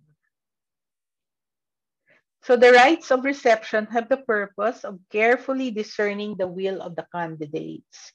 So 2.41 2.57
the 2.57 2.73
rites 2.73 3.11
of 3.11 3.23
reception 3.23 3.85
have 3.93 4.09
the 4.09 4.17
purpose 4.17 4.83
of 4.83 4.97
carefully 5.13 5.69
discerning 5.69 6.37
the 6.37 6.49
will 6.49 6.81
of 6.81 6.97
the 6.97 7.05
candidates 7.13 8.13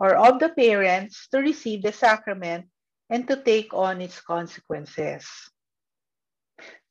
or 0.00 0.16
of 0.16 0.40
the 0.40 0.48
parents 0.48 1.28
to 1.28 1.44
receive 1.44 1.82
the 1.82 1.92
sacrament 1.92 2.72
and 3.10 3.28
to 3.28 3.36
take 3.36 3.74
on 3.76 4.00
its 4.00 4.20
consequences. 4.20 5.28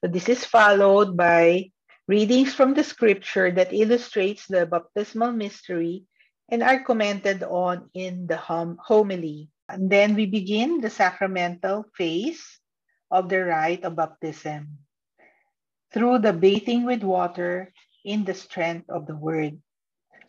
So 0.01 0.13
this 0.13 0.30
is 0.30 0.46
followed 0.46 1.18
by 1.18 1.74
readings 2.08 2.54
from 2.54 2.77
the 2.77 2.86
scripture 2.86 3.50
that 3.50 3.74
illustrates 3.74 4.46
the 4.46 4.70
baptismal 4.70 5.34
mystery 5.34 6.06
and 6.50 6.62
are 6.62 6.86
commented 6.86 7.42
on 7.42 7.89
in 7.98 8.27
the 8.30 8.38
hom 8.38 8.77
homily. 8.77 9.50
And 9.68 9.89
then 9.89 10.13
we 10.13 10.30
begin 10.30 10.82
the 10.82 10.94
sacramental 10.94 11.89
phase 11.98 12.46
of 13.10 13.30
the 13.30 13.42
rite 13.42 13.84
of 13.84 13.98
baptism 13.98 14.85
through 15.96 16.20
the 16.20 16.36
bathing 16.36 16.84
with 16.84 17.08
water 17.08 17.72
in 18.04 18.28
the 18.28 18.36
strength 18.36 18.92
of 18.92 19.08
the 19.08 19.16
word. 19.16 19.56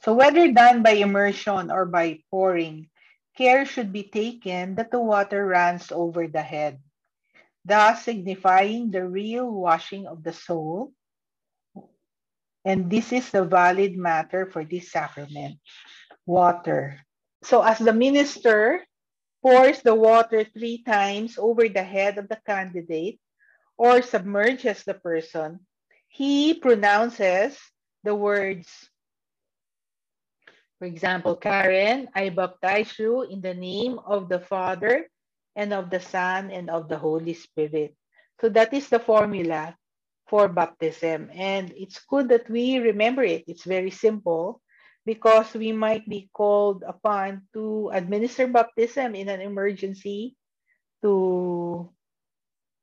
So 0.07 0.15
whether 0.15 0.47
done 0.55 0.87
by 0.87 1.03
immersion 1.03 1.75
or 1.75 1.91
by 1.91 2.23
pouring, 2.31 2.89
care 3.35 3.67
should 3.67 3.91
be 3.91 4.07
taken 4.07 4.79
that 4.79 4.95
the 4.95 5.03
water 5.03 5.43
runs 5.43 5.91
over 5.91 6.31
the 6.31 6.47
head 6.47 6.79
thus 7.67 8.07
signifying 8.07 8.95
the 8.95 9.03
real 9.03 9.51
washing 9.51 10.07
of 10.07 10.23
the 10.23 10.33
soul. 10.33 10.95
And 12.65 12.89
this 12.89 13.13
is 13.13 13.31
the 13.31 13.45
valid 13.45 13.99
matter 13.99 14.47
for 14.47 14.65
this 14.65 14.91
sacrament, 14.91 15.59
water. 16.25 17.03
So 17.43 17.63
as 17.63 17.79
the 17.79 17.93
minister 17.93 18.87
pours 19.43 19.83
the 19.83 19.95
water 19.95 20.47
three 20.47 20.83
times 20.83 21.39
over 21.39 21.69
the 21.69 21.83
head 21.83 22.19
of 22.19 22.31
the 22.31 22.39
candidate 22.47 23.19
or 23.77 24.03
submerges 24.03 24.85
the 24.85 24.95
person, 24.95 25.61
he 26.09 26.55
pronounces 26.55 27.59
the 28.05 28.15
words, 28.15 28.69
for 30.79 30.85
example, 30.85 31.37
Karen, 31.37 32.09
I 32.15 32.29
baptize 32.31 32.99
you 32.99 33.23
in 33.23 33.41
the 33.41 33.55
name 33.55 33.99
of 33.99 34.29
the 34.29 34.41
Father 34.41 35.09
and 35.57 35.73
of 35.73 35.89
the 35.89 36.01
Son, 36.01 36.51
and 36.51 36.69
of 36.69 36.89
the 36.89 36.99
Holy 36.99 37.33
Spirit. 37.33 37.97
So 38.41 38.51
that 38.51 38.75
is 38.75 38.89
the 38.91 39.01
formula 39.01 39.75
for 40.29 40.49
baptism. 40.49 41.31
And 41.33 41.73
it's 41.75 42.05
good 42.05 42.29
that 42.29 42.51
we 42.51 42.79
remember 42.79 43.25
it. 43.25 43.45
It's 43.49 43.65
very 43.65 43.91
simple 43.91 44.61
because 45.07 45.55
we 45.55 45.73
might 45.73 46.07
be 46.07 46.29
called 46.35 46.85
upon 46.87 47.49
to 47.55 47.91
administer 47.95 48.47
baptism 48.47 49.15
in 49.15 49.31
an 49.31 49.41
emergency 49.41 50.37
to 51.01 51.89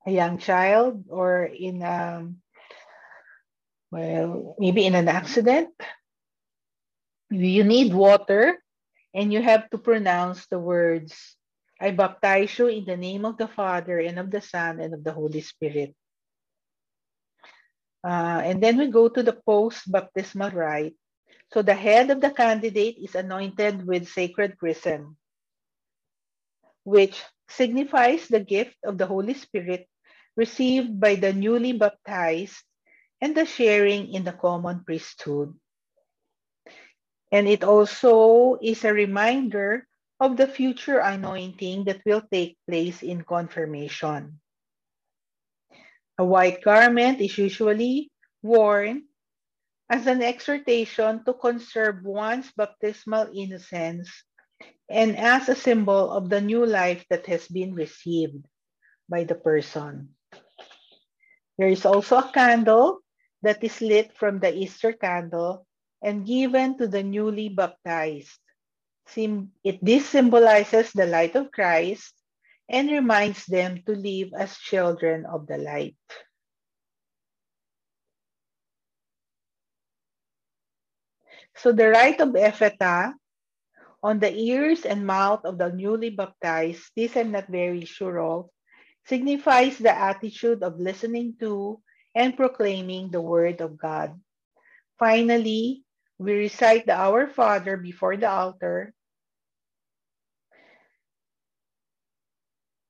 a 0.06 0.12
young 0.12 0.38
child 0.38 1.06
or 1.10 1.46
in 1.46 1.82
a, 1.82 2.28
well, 3.92 4.56
maybe 4.60 4.86
in 4.86 4.96
an 4.96 5.08
accident. 5.08 5.70
You 7.30 7.64
need 7.64 7.94
water 7.94 8.62
and 9.14 9.32
you 9.32 9.42
have 9.42 9.70
to 9.72 9.78
pronounce 9.78 10.46
the 10.48 10.60
words 10.60 11.36
I 11.80 11.92
baptize 11.92 12.58
you 12.58 12.68
in 12.68 12.86
the 12.86 12.96
name 12.96 13.26
of 13.26 13.38
the 13.38 13.48
Father 13.48 14.00
and 14.00 14.18
of 14.20 14.32
the 14.32 14.42
Son 14.42 14.80
and 14.80 14.94
of 14.94 15.04
the 15.04 15.12
Holy 15.12 15.42
Spirit. 15.42 15.96
Uh, 18.04 18.40
and 18.44 18.64
then 18.64 18.78
we 18.78 18.88
go 18.88 19.08
to 19.10 19.24
the 19.24 19.34
post-baptismal 19.34 20.52
rite. 20.52 20.96
So 21.52 21.62
the 21.62 21.76
head 21.76 22.10
of 22.10 22.22
the 22.22 22.32
candidate 22.32 22.98
is 23.04 23.16
anointed 23.16 23.86
with 23.86 24.08
sacred 24.08 24.58
chrism, 24.58 25.18
which 26.84 27.22
signifies 27.50 28.28
the 28.28 28.40
gift 28.40 28.76
of 28.84 28.98
the 28.98 29.06
Holy 29.06 29.34
Spirit 29.34 29.88
received 30.36 31.00
by 31.00 31.16
the 31.16 31.34
newly 31.34 31.74
baptized 31.74 32.58
and 33.22 33.36
the 33.36 33.46
sharing 33.46 34.14
in 34.14 34.24
the 34.24 34.34
common 34.34 34.84
priesthood. 34.84 35.54
And 37.32 37.48
it 37.48 37.64
also 37.64 38.58
is 38.62 38.84
a 38.84 38.94
reminder 38.94 39.88
of 40.20 40.38
the 40.38 40.48
future 40.48 41.00
anointing 41.00 41.86
that 41.86 42.06
will 42.06 42.22
take 42.32 42.58
place 42.68 43.02
in 43.02 43.24
confirmation. 43.24 44.40
A 46.18 46.26
white 46.26 46.62
garment 46.62 47.22
is 47.22 47.38
usually 47.38 48.12
worn 48.42 49.10
as 49.90 50.06
an 50.08 50.22
exhortation 50.22 51.24
to 51.26 51.34
conserve 51.34 52.04
one's 52.04 52.52
baptismal 52.56 53.30
innocence 53.34 54.10
and 54.90 55.18
as 55.18 55.50
a 55.50 55.56
symbol 55.56 56.12
of 56.12 56.30
the 56.30 56.42
new 56.42 56.66
life 56.66 57.04
that 57.10 57.26
has 57.26 57.48
been 57.48 57.74
received 57.74 58.46
by 59.10 59.24
the 59.24 59.36
person. 59.36 60.16
There 61.58 61.70
is 61.70 61.86
also 61.86 62.18
a 62.18 62.32
candle 62.34 63.00
that 63.42 63.64
is 63.64 63.82
lit 63.82 64.16
from 64.18 64.40
the 64.40 64.54
Easter 64.54 64.94
candle 64.94 65.68
and 66.02 66.26
given 66.26 66.78
to 66.78 66.88
the 66.88 67.04
newly 67.04 67.50
baptized. 67.50 68.40
It, 69.16 69.84
this 69.84 70.10
symbolizes 70.10 70.92
the 70.92 71.06
light 71.06 71.36
of 71.36 71.52
Christ 71.52 72.14
and 72.70 72.90
reminds 72.90 73.46
them 73.46 73.84
to 73.86 73.94
live 73.94 74.34
as 74.38 74.58
children 74.58 75.26
of 75.26 75.46
the 75.46 75.58
light. 75.58 76.00
So 81.56 81.72
the 81.72 81.90
rite 81.90 82.20
of 82.20 82.36
Ephata 82.36 83.14
on 84.02 84.20
the 84.20 84.34
ears 84.34 84.86
and 84.86 85.06
mouth 85.06 85.46
of 85.46 85.58
the 85.58 85.72
newly 85.72 86.10
baptized, 86.10 86.90
this 86.96 87.16
I'm 87.16 87.32
not 87.32 87.48
very 87.48 87.86
sure 87.86 88.20
of, 88.20 88.50
signifies 89.06 89.78
the 89.78 89.92
attitude 89.92 90.64
of 90.64 90.80
listening 90.80 91.36
to 91.40 91.82
and 92.16 92.38
proclaiming 92.38 93.12
the 93.12 93.22
word 93.22 93.62
of 93.62 93.78
God. 93.78 94.20
Finally, 95.00 95.84
we 96.18 96.34
recite 96.34 96.86
the 96.86 96.96
Our 96.96 97.28
Father 97.28 97.78
before 97.78 98.16
the 98.16 98.30
altar 98.30 98.94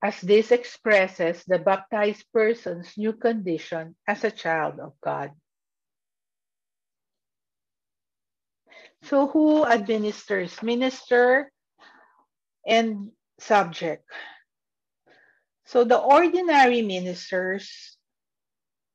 as 0.03 0.19
this 0.19 0.51
expresses 0.51 1.41
the 1.47 1.57
baptized 1.57 2.27
person's 2.33 2.91
new 2.97 3.13
condition 3.13 3.95
as 4.05 4.23
a 4.25 4.31
child 4.31 4.79
of 4.79 4.91
God. 4.99 5.31
So 9.03 9.27
who 9.27 9.65
administers 9.65 10.61
minister 10.61 11.51
and 12.67 13.11
subject? 13.39 14.03
So 15.65 15.83
the 15.83 15.97
ordinary 15.97 16.81
ministers 16.81 17.97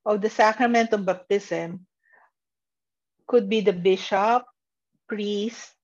of 0.05 0.21
the 0.21 0.31
sacrament 0.31 0.93
of 0.93 1.05
baptism 1.05 1.87
could 3.27 3.49
be 3.49 3.61
the 3.61 3.73
bishop, 3.73 4.45
priest, 5.09 5.77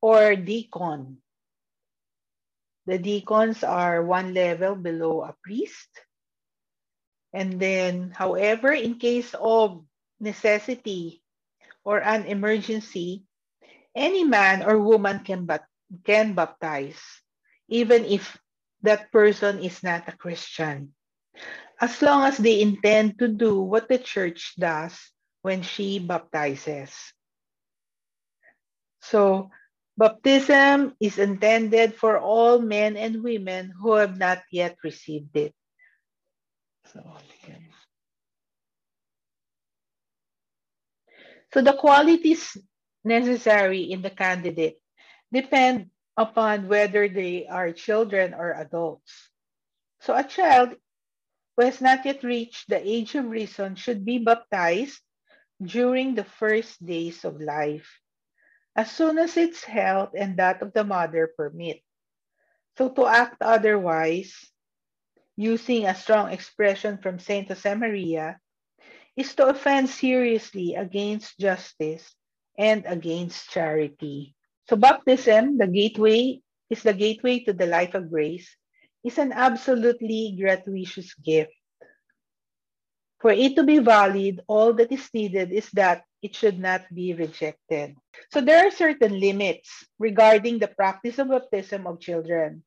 or 0.00 0.36
deacon. 0.36 1.18
The 2.86 2.98
deacons 2.98 3.64
are 3.64 4.04
one 4.04 4.32
level 4.32 4.74
below 4.74 5.22
a 5.22 5.36
priest. 5.42 5.88
And 7.32 7.60
then, 7.60 8.10
however, 8.16 8.72
in 8.72 8.96
case 8.96 9.34
of 9.36 9.84
necessity 10.20 11.20
or 11.84 12.00
an 12.00 12.24
emergency, 12.24 13.24
any 13.94 14.24
man 14.24 14.62
or 14.62 14.80
woman 14.80 15.20
can, 15.20 15.48
can 16.04 16.32
baptize, 16.32 17.00
even 17.68 18.04
if 18.04 18.38
that 18.82 19.10
person 19.10 19.58
is 19.60 19.82
not 19.82 20.08
a 20.08 20.16
Christian. 20.16 20.94
As 21.80 22.02
long 22.02 22.26
as 22.26 22.38
they 22.38 22.60
intend 22.60 23.18
to 23.18 23.28
do 23.28 23.60
what 23.60 23.88
the 23.88 23.98
church 23.98 24.54
does 24.58 24.98
when 25.42 25.62
she 25.62 25.98
baptizes. 25.98 26.90
So, 29.00 29.50
baptism 29.96 30.94
is 31.00 31.18
intended 31.18 31.94
for 31.94 32.18
all 32.18 32.58
men 32.58 32.96
and 32.96 33.22
women 33.22 33.70
who 33.70 33.94
have 33.94 34.18
not 34.18 34.42
yet 34.50 34.76
received 34.82 35.36
it. 35.36 35.54
So, 36.92 37.04
so 41.52 41.62
the 41.62 41.74
qualities 41.74 42.56
necessary 43.04 43.90
in 43.92 44.02
the 44.02 44.10
candidate 44.10 44.78
depend 45.32 45.90
upon 46.18 46.66
whether 46.66 47.06
they 47.06 47.46
are 47.46 47.70
children 47.70 48.34
or 48.34 48.50
adults. 48.58 49.30
So 50.02 50.18
a 50.18 50.26
child 50.26 50.74
who 51.56 51.64
has 51.64 51.80
not 51.80 52.04
yet 52.04 52.26
reached 52.26 52.66
the 52.66 52.82
age 52.82 53.14
of 53.14 53.30
reason 53.30 53.78
should 53.78 54.04
be 54.04 54.18
baptized 54.18 54.98
during 55.62 56.14
the 56.14 56.26
first 56.26 56.82
days 56.84 57.24
of 57.24 57.40
life, 57.40 57.86
as 58.74 58.90
soon 58.90 59.18
as 59.18 59.36
its 59.38 59.62
health 59.62 60.10
and 60.18 60.36
that 60.42 60.60
of 60.60 60.74
the 60.74 60.82
mother 60.82 61.30
permit. 61.38 61.82
So 62.76 62.90
to 62.90 63.06
act 63.06 63.38
otherwise, 63.42 64.34
using 65.36 65.86
a 65.86 65.94
strong 65.94 66.32
expression 66.34 66.98
from 66.98 67.18
Saint 67.18 67.48
Josemaria, 67.48 68.38
is 69.14 69.34
to 69.34 69.50
offend 69.50 69.90
seriously 69.90 70.74
against 70.74 71.38
justice 71.38 72.06
and 72.58 72.86
against 72.86 73.50
charity. 73.50 74.34
So 74.68 74.76
baptism, 74.76 75.56
the 75.56 75.66
gateway, 75.66 76.40
is 76.68 76.82
the 76.82 76.92
gateway 76.92 77.40
to 77.48 77.52
the 77.52 77.66
life 77.66 77.94
of 77.94 78.10
grace, 78.10 78.48
is 79.02 79.16
an 79.16 79.32
absolutely 79.32 80.36
gratuitous 80.38 81.14
gift. 81.14 81.56
For 83.20 83.32
it 83.32 83.56
to 83.56 83.64
be 83.64 83.78
valid, 83.78 84.44
all 84.46 84.74
that 84.74 84.92
is 84.92 85.08
needed 85.14 85.50
is 85.50 85.70
that 85.72 86.04
it 86.22 86.36
should 86.36 86.58
not 86.58 86.84
be 86.92 87.14
rejected. 87.14 87.96
So 88.30 88.40
there 88.40 88.66
are 88.66 88.70
certain 88.70 89.18
limits 89.18 89.70
regarding 89.98 90.58
the 90.58 90.68
practice 90.68 91.18
of 91.18 91.30
baptism 91.30 91.86
of 91.86 92.00
children. 92.00 92.62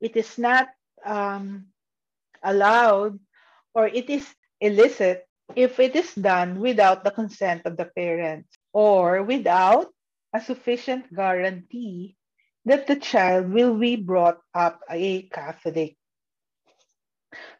It 0.00 0.16
is 0.16 0.38
not 0.38 0.68
um, 1.04 1.66
allowed 2.42 3.20
or 3.74 3.86
it 3.86 4.08
is 4.08 4.26
illicit 4.60 5.28
if 5.54 5.78
it 5.78 5.94
is 5.94 6.14
done 6.14 6.60
without 6.60 7.04
the 7.04 7.10
consent 7.10 7.62
of 7.66 7.76
the 7.76 7.86
parents 7.94 8.48
or 8.72 9.22
without 9.22 9.92
a 10.36 10.40
sufficient 10.44 11.08
guarantee 11.08 12.14
that 12.68 12.86
the 12.86 12.96
child 12.96 13.48
will 13.48 13.72
be 13.78 13.96
brought 13.96 14.36
up 14.52 14.80
a 14.90 15.22
Catholic. 15.32 15.96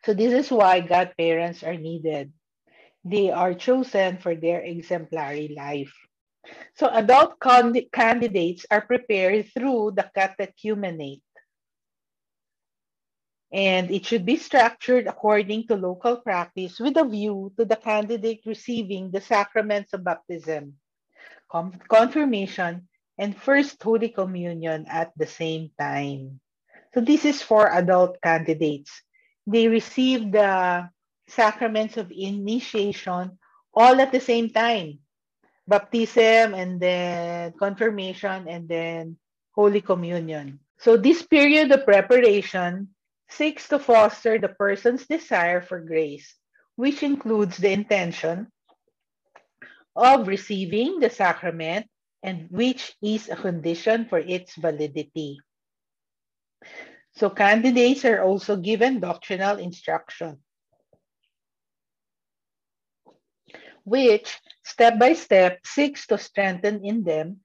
So 0.05 0.13
this 0.13 0.33
is 0.33 0.53
why 0.53 0.81
godparents 0.81 1.65
are 1.65 1.77
needed. 1.77 2.33
They 3.03 3.31
are 3.31 3.55
chosen 3.55 4.19
for 4.19 4.37
their 4.37 4.61
exemplary 4.61 5.57
life. 5.57 5.95
So 6.77 6.93
adult 6.93 7.41
candidates 7.41 8.67
are 8.71 8.85
prepared 8.85 9.49
through 9.57 9.97
the 9.97 10.11
catechumenate. 10.13 11.25
And 13.53 13.91
it 13.91 14.05
should 14.05 14.27
be 14.27 14.37
structured 14.37 15.07
according 15.07 15.69
to 15.69 15.81
local 15.81 16.19
practice 16.19 16.79
with 16.79 16.99
a 16.99 17.09
view 17.09 17.55
to 17.57 17.65
the 17.65 17.77
candidate 17.77 18.43
receiving 18.45 19.11
the 19.11 19.23
sacraments 19.23 19.95
of 19.95 20.05
baptism 20.05 20.77
confirmation, 21.49 22.89
and 23.19 23.37
First 23.37 23.83
Holy 23.83 24.09
Communion 24.09 24.87
at 24.89 25.13
the 25.17 25.27
same 25.27 25.71
time. 25.79 26.41
So 26.95 27.01
this 27.01 27.25
is 27.25 27.43
for 27.43 27.71
adult 27.73 28.21
candidates. 28.23 28.91
They 29.47 29.69
receive 29.69 30.33
the 30.33 30.89
sacraments 31.29 31.97
of 31.97 32.13
initiation 32.13 33.39
all 33.75 34.01
at 34.01 34.13
the 34.13 34.21
same 34.21 34.51
time. 34.51 35.01
Baptism 35.69 36.55
and 36.55 36.81
then 36.81 37.53
confirmation 37.59 38.49
and 38.49 38.69
then 38.69 39.17
Holy 39.53 39.81
Communion. 39.81 40.61
So 40.79 40.97
this 40.97 41.23
period 41.23 41.73
of 41.73 41.85
preparation 41.85 42.89
seeks 43.29 43.69
to 43.69 43.79
foster 43.79 44.39
the 44.39 44.49
person's 44.49 45.07
desire 45.07 45.61
for 45.61 45.81
grace, 45.81 46.35
which 46.77 47.03
includes 47.03 47.57
the 47.57 47.73
intention 47.73 48.53
of 49.97 50.29
receiving 50.29 51.01
the 51.01 51.11
sacrament 51.11 51.89
and 52.23 52.49
which 52.51 52.95
is 53.03 53.29
a 53.29 53.37
condition 53.37 54.05
for 54.05 54.19
its 54.19 54.55
validity. 54.55 55.39
So 57.17 57.31
candidates 57.31 58.05
are 58.05 58.23
also 58.23 58.57
given 58.57 59.01
doctrinal 59.01 59.57
instruction, 59.57 60.39
which 63.85 64.39
step 64.65 64.99
by 64.99 65.15
step 65.15 65.65
seeks 65.65 66.07
to 66.09 66.19
strengthen 66.19 66.85
in 66.85 67.05
them 67.05 67.41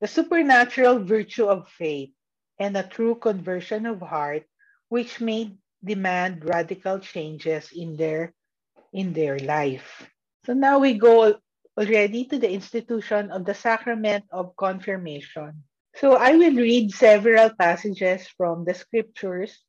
the 0.00 0.08
supernatural 0.08 0.98
virtue 1.04 1.46
of 1.46 1.68
faith 1.68 2.10
and 2.58 2.76
a 2.76 2.82
true 2.82 3.14
conversion 3.14 3.86
of 3.86 4.00
heart, 4.00 4.44
which 4.88 5.20
may 5.20 5.56
demand 5.82 6.44
radical 6.44 6.98
changes 6.98 7.72
in 7.72 7.96
their 7.96 8.34
in 8.92 9.12
their 9.12 9.38
life. 9.38 10.04
So 10.44 10.52
now 10.52 10.78
we 10.78 10.94
go 10.94 11.40
already 11.78 12.24
to 12.26 12.38
the 12.38 12.50
institution 12.50 13.30
of 13.30 13.44
the 13.44 13.54
sacrament 13.54 14.24
of 14.30 14.56
confirmation. 14.56 15.64
So 15.96 16.16
I 16.16 16.36
will 16.36 16.54
read 16.54 16.90
several 16.90 17.50
passages 17.50 18.26
from 18.36 18.64
the 18.64 18.74
scriptures 18.74 19.62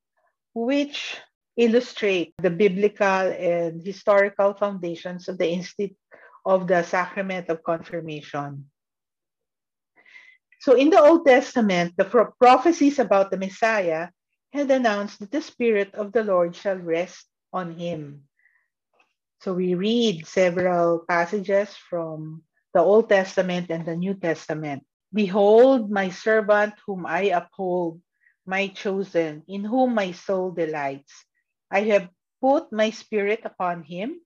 which 0.53 1.17
illustrate 1.57 2.33
the 2.37 2.49
biblical 2.49 3.31
and 3.31 3.85
historical 3.85 4.53
foundations 4.53 5.29
of 5.29 5.37
the 5.37 5.49
institute 5.49 5.95
of 6.45 6.67
the 6.67 6.83
sacrament 6.83 7.49
of 7.49 7.63
confirmation. 7.63 8.69
So 10.61 10.73
in 10.73 10.89
the 10.89 11.01
Old 11.01 11.25
Testament, 11.25 11.93
the 11.97 12.05
pro- 12.05 12.33
prophecies 12.39 12.99
about 12.99 13.29
the 13.29 13.37
Messiah 13.37 14.09
had 14.51 14.71
announced 14.71 15.19
that 15.19 15.31
the 15.31 15.41
Spirit 15.41 15.93
of 15.93 16.11
the 16.11 16.23
Lord 16.23 16.55
shall 16.55 16.77
rest 16.77 17.27
on 17.53 17.77
him. 17.77 18.23
So 19.45 19.53
we 19.53 19.77
read 19.77 20.25
several 20.25 21.05
passages 21.05 21.69
from 21.77 22.41
the 22.73 22.81
Old 22.81 23.13
Testament 23.13 23.69
and 23.69 23.86
the 23.86 23.93
New 23.93 24.17
Testament. 24.17 24.81
Behold, 25.13 25.91
my 25.93 26.10
servant 26.10 26.73
whom 26.88 27.05
I 27.05 27.29
uphold, 27.29 28.01
my 28.49 28.73
chosen, 28.73 29.45
in 29.45 29.62
whom 29.62 29.93
my 29.93 30.17
soul 30.17 30.49
delights. 30.49 31.13
I 31.69 31.86
have 31.93 32.10
put 32.41 32.73
my 32.73 32.89
spirit 32.89 33.45
upon 33.45 33.86
him. 33.86 34.17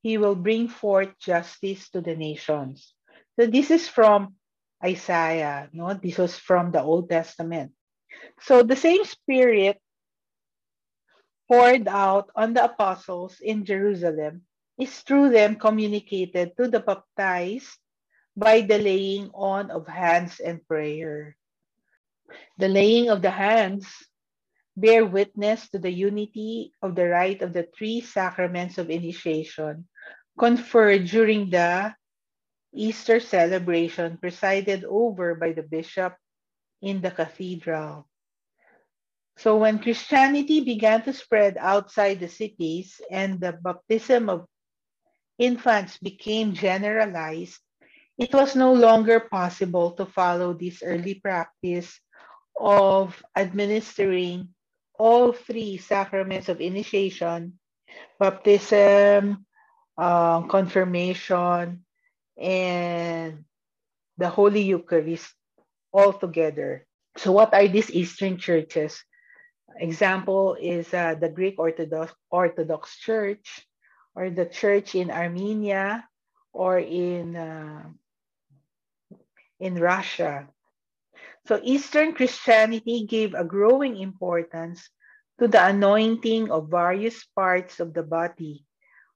He 0.00 0.16
will 0.16 0.40
bring 0.40 0.72
forth 0.72 1.20
justice 1.20 1.92
to 1.92 2.00
the 2.00 2.16
nations. 2.16 2.96
So 3.36 3.44
this 3.44 3.68
is 3.70 3.92
from 3.92 4.40
Isaiah. 4.80 5.68
No, 5.76 5.92
this 5.92 6.16
was 6.16 6.32
from 6.32 6.72
the 6.72 6.80
Old 6.80 7.12
Testament. 7.12 7.76
So 8.40 8.62
the 8.62 8.80
same 8.80 9.04
spirit 9.04 9.76
poured 11.44 11.88
out 11.88 12.32
on 12.34 12.56
the 12.56 12.64
apostles 12.64 13.36
in 13.44 13.68
Jerusalem 13.68 14.48
is 14.78 15.00
through 15.00 15.30
them 15.30 15.56
communicated 15.56 16.56
to 16.56 16.68
the 16.68 16.80
baptized 16.80 17.78
by 18.36 18.60
the 18.60 18.78
laying 18.78 19.30
on 19.34 19.70
of 19.70 19.86
hands 19.86 20.40
and 20.40 20.66
prayer. 20.66 21.36
The 22.58 22.68
laying 22.68 23.10
of 23.10 23.20
the 23.20 23.30
hands 23.30 23.86
bear 24.76 25.04
witness 25.04 25.68
to 25.70 25.78
the 25.78 25.92
unity 25.92 26.72
of 26.80 26.94
the 26.94 27.08
rite 27.08 27.42
of 27.42 27.52
the 27.52 27.68
three 27.76 28.00
sacraments 28.00 28.78
of 28.78 28.88
initiation 28.88 29.86
conferred 30.38 31.04
during 31.04 31.50
the 31.50 31.92
Easter 32.72 33.20
celebration 33.20 34.16
presided 34.16 34.84
over 34.84 35.34
by 35.34 35.52
the 35.52 35.62
bishop 35.62 36.16
in 36.80 37.02
the 37.02 37.10
cathedral. 37.10 38.08
So 39.36 39.56
when 39.56 39.78
Christianity 39.78 40.60
began 40.60 41.02
to 41.04 41.12
spread 41.12 41.56
outside 41.60 42.20
the 42.20 42.28
cities 42.28 43.00
and 43.10 43.40
the 43.40 43.52
baptism 43.52 44.28
of 44.28 44.46
infants 45.42 45.98
became 45.98 46.54
generalized, 46.54 47.58
it 48.16 48.30
was 48.32 48.54
no 48.54 48.72
longer 48.72 49.18
possible 49.18 49.90
to 49.98 50.06
follow 50.06 50.54
this 50.54 50.82
early 50.86 51.18
practice 51.18 51.98
of 52.54 53.18
administering 53.34 54.54
all 54.94 55.32
three 55.32 55.78
sacraments 55.78 56.48
of 56.48 56.60
initiation, 56.60 57.58
baptism, 58.20 59.44
uh, 59.98 60.46
confirmation, 60.46 61.82
and 62.38 63.42
the 64.16 64.28
Holy 64.30 64.62
Eucharist 64.62 65.26
all 65.92 66.12
together. 66.12 66.86
So, 67.16 67.32
what 67.32 67.52
are 67.52 67.66
these 67.66 67.90
Eastern 67.90 68.38
churches? 68.38 69.02
Example 69.80 70.54
is 70.60 70.92
uh, 70.94 71.16
the 71.18 71.28
Greek 71.28 71.58
Orthodox 71.58 72.14
Orthodox 72.30 72.98
Church, 73.00 73.66
or 74.14 74.30
the 74.30 74.46
church 74.46 74.94
in 74.94 75.10
Armenia, 75.10 76.08
or 76.52 76.78
in 76.78 77.36
uh, 77.36 77.84
in 79.58 79.74
Russia. 79.76 80.48
So 81.46 81.60
Eastern 81.62 82.14
Christianity 82.14 83.06
gave 83.06 83.34
a 83.34 83.44
growing 83.44 83.98
importance 83.98 84.88
to 85.40 85.48
the 85.48 85.64
anointing 85.64 86.50
of 86.50 86.70
various 86.70 87.24
parts 87.34 87.80
of 87.80 87.94
the 87.94 88.02
body 88.02 88.64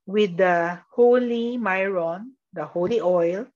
with 0.06 0.36
the 0.36 0.80
holy 0.90 1.56
myron, 1.56 2.34
the 2.52 2.64
holy 2.64 3.00
oil, 3.00 3.46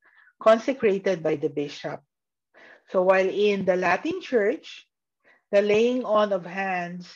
consecrated 0.42 1.22
by 1.22 1.36
the 1.36 1.48
bishop. 1.48 2.02
So 2.90 3.02
while 3.02 3.28
in 3.28 3.64
the 3.64 3.76
Latin 3.76 4.20
Church, 4.20 4.86
the 5.50 5.62
laying 5.62 6.04
on 6.04 6.32
of 6.32 6.46
hands 6.46 7.06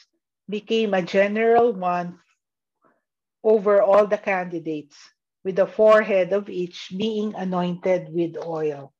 became 0.49 0.95
a 0.95 1.03
general 1.03 1.73
one 1.73 2.19
over 3.45 3.83
all 3.83 4.07
the 4.07 4.19
candidates, 4.19 4.97
with 5.45 5.57
the 5.57 5.67
forehead 5.67 6.33
of 6.33 6.49
each 6.49 6.89
being 6.97 7.35
anointed 7.37 8.09
with 8.09 8.41
oil. 8.41 8.93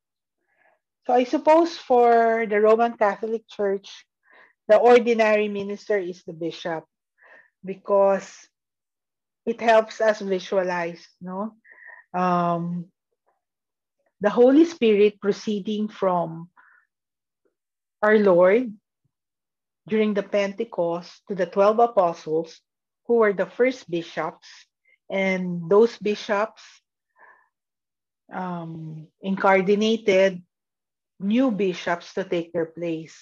So 1.07 1.13
I 1.13 1.25
suppose 1.25 1.75
for 1.75 2.45
the 2.47 2.61
Roman 2.61 2.93
Catholic 2.93 3.49
Church, 3.49 4.05
the 4.67 4.77
ordinary 4.77 5.49
minister 5.49 5.97
is 5.97 6.23
the 6.23 6.33
bishop 6.33 6.85
because 7.65 8.29
it 9.45 9.61
helps 9.61 10.01
us 10.01 10.21
visualize, 10.21 11.01
no? 11.21 11.53
Um, 12.13 12.85
the 14.21 14.29
Holy 14.29 14.65
Spirit 14.65 15.19
proceeding 15.19 15.87
from 15.87 16.49
our 18.01 18.17
Lord 18.17 18.73
during 19.87 20.13
the 20.13 20.23
Pentecost 20.23 21.21
to 21.27 21.35
the 21.35 21.45
12 21.45 21.79
apostles 21.79 22.61
who 23.07 23.21
were 23.21 23.33
the 23.33 23.45
first 23.45 23.89
bishops, 23.89 24.47
and 25.09 25.69
those 25.69 25.97
bishops 25.97 26.61
um, 28.33 29.07
incardinated 29.21 30.41
new 31.19 31.51
bishops 31.51 32.13
to 32.13 32.23
take 32.23 32.51
their 32.53 32.65
place, 32.65 33.15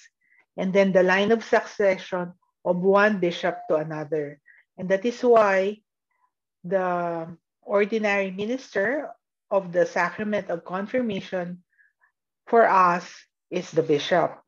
and 0.56 0.72
then 0.72 0.92
the 0.92 1.02
line 1.02 1.32
of 1.32 1.44
succession 1.44 2.32
of 2.64 2.76
one 2.76 3.20
bishop 3.20 3.60
to 3.68 3.76
another. 3.76 4.40
And 4.78 4.88
that 4.88 5.04
is 5.04 5.20
why 5.20 5.78
the 6.64 7.28
ordinary 7.62 8.30
minister 8.30 9.10
of 9.50 9.72
the 9.72 9.86
sacrament 9.86 10.48
of 10.50 10.64
confirmation 10.64 11.62
for 12.46 12.66
us 12.66 13.06
is 13.50 13.70
the 13.70 13.82
bishop. 13.82 14.40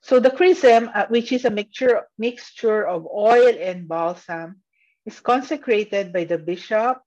So 0.00 0.20
the 0.20 0.30
chrism, 0.30 0.90
uh, 0.94 1.06
which 1.08 1.32
is 1.32 1.44
a 1.44 1.50
mixture, 1.50 2.06
mixture 2.16 2.86
of 2.86 3.06
oil 3.06 3.52
and 3.58 3.88
balsam, 3.88 4.62
is 5.06 5.20
consecrated 5.20 6.12
by 6.12 6.24
the 6.24 6.36
bishop 6.36 7.00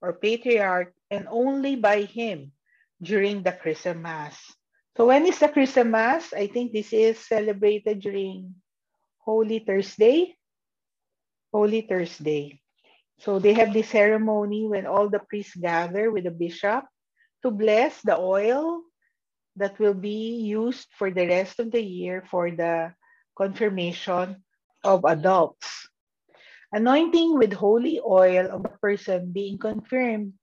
or 0.00 0.12
patriarch 0.20 0.94
and 1.10 1.26
only 1.32 1.74
by 1.74 2.02
him 2.02 2.52
during 3.02 3.42
the 3.42 3.52
chrism 3.52 4.02
mass. 4.02 4.36
So 4.98 5.06
when 5.06 5.26
is 5.26 5.38
the 5.38 5.48
Christmas? 5.48 5.86
Mass? 5.86 6.32
I 6.34 6.48
think 6.50 6.72
this 6.72 6.92
is 6.92 7.22
celebrated 7.22 8.00
during 8.00 8.54
Holy 9.22 9.60
Thursday. 9.62 10.34
Holy 11.54 11.82
Thursday. 11.82 12.60
So 13.22 13.38
they 13.38 13.54
have 13.54 13.72
this 13.72 13.90
ceremony 13.90 14.66
when 14.66 14.86
all 14.86 15.08
the 15.08 15.22
priests 15.22 15.54
gather 15.54 16.10
with 16.10 16.24
the 16.24 16.34
bishop 16.34 16.84
to 17.42 17.50
bless 17.50 18.02
the 18.02 18.18
oil 18.18 18.82
that 19.54 19.78
will 19.78 19.94
be 19.94 20.42
used 20.42 20.86
for 20.98 21.10
the 21.10 21.26
rest 21.26 21.58
of 21.58 21.70
the 21.70 21.82
year 21.82 22.26
for 22.26 22.50
the 22.50 22.94
confirmation 23.38 24.42
of 24.82 25.04
adults. 25.06 25.87
Anointing 26.72 27.38
with 27.38 27.52
holy 27.52 27.98
oil 28.04 28.44
of 28.52 28.64
a 28.64 28.76
person 28.76 29.32
being 29.32 29.56
confirmed 29.56 30.34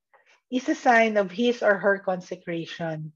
is 0.50 0.68
a 0.68 0.74
sign 0.74 1.18
of 1.18 1.30
his 1.30 1.62
or 1.62 1.78
her 1.78 2.00
consecration. 2.00 3.14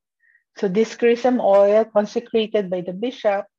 So 0.58 0.68
this 0.68 0.94
chrism 0.96 1.42
oil 1.42 1.86
consecrated 1.86 2.70
by 2.70 2.82
the 2.82 2.94
bishop 2.94 3.50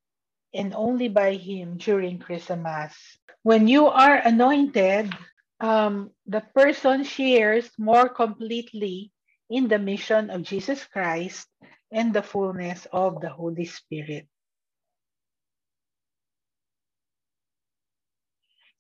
and 0.54 0.74
only 0.74 1.08
by 1.08 1.34
him 1.34 1.78
during 1.78 2.22
chrism 2.22 2.62
mass. 2.62 2.94
When 3.42 3.66
you 3.66 3.88
are 3.90 4.22
anointed, 4.22 5.10
um, 5.58 6.14
the 6.26 6.46
person 6.54 7.02
shares 7.02 7.66
more 7.76 8.08
completely 8.08 9.10
in 9.50 9.66
the 9.66 9.82
mission 9.82 10.30
of 10.30 10.46
Jesus 10.46 10.84
Christ 10.86 11.50
and 11.90 12.14
the 12.14 12.22
fullness 12.22 12.86
of 12.92 13.20
the 13.20 13.30
Holy 13.34 13.66
Spirit. 13.66 14.29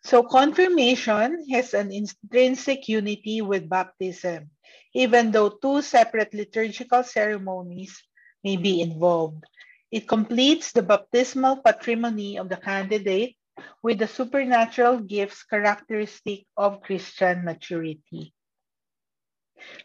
So 0.02 0.22
confirmation 0.22 1.44
has 1.50 1.74
an 1.74 1.92
intrinsic 1.92 2.88
unity 2.88 3.40
with 3.42 3.68
baptism 3.68 4.50
even 4.94 5.30
though 5.30 5.50
two 5.50 5.82
separate 5.82 6.34
liturgical 6.34 7.02
ceremonies 7.04 8.02
may 8.42 8.56
be 8.56 8.80
involved. 8.80 9.44
It 9.90 10.08
completes 10.08 10.72
the 10.72 10.82
baptismal 10.82 11.62
patrimony 11.62 12.38
of 12.38 12.48
the 12.48 12.56
candidate 12.56 13.36
with 13.82 13.98
the 13.98 14.08
supernatural 14.08 15.00
gifts 15.00 15.44
characteristic 15.44 16.46
of 16.56 16.82
Christian 16.82 17.44
maturity. 17.44 18.32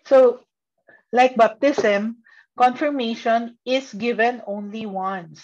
So, 0.06 0.42
like 1.12 1.36
baptism, 1.36 2.24
confirmation 2.58 3.58
is 3.66 3.94
given 3.94 4.42
only 4.48 4.86
once 4.86 5.44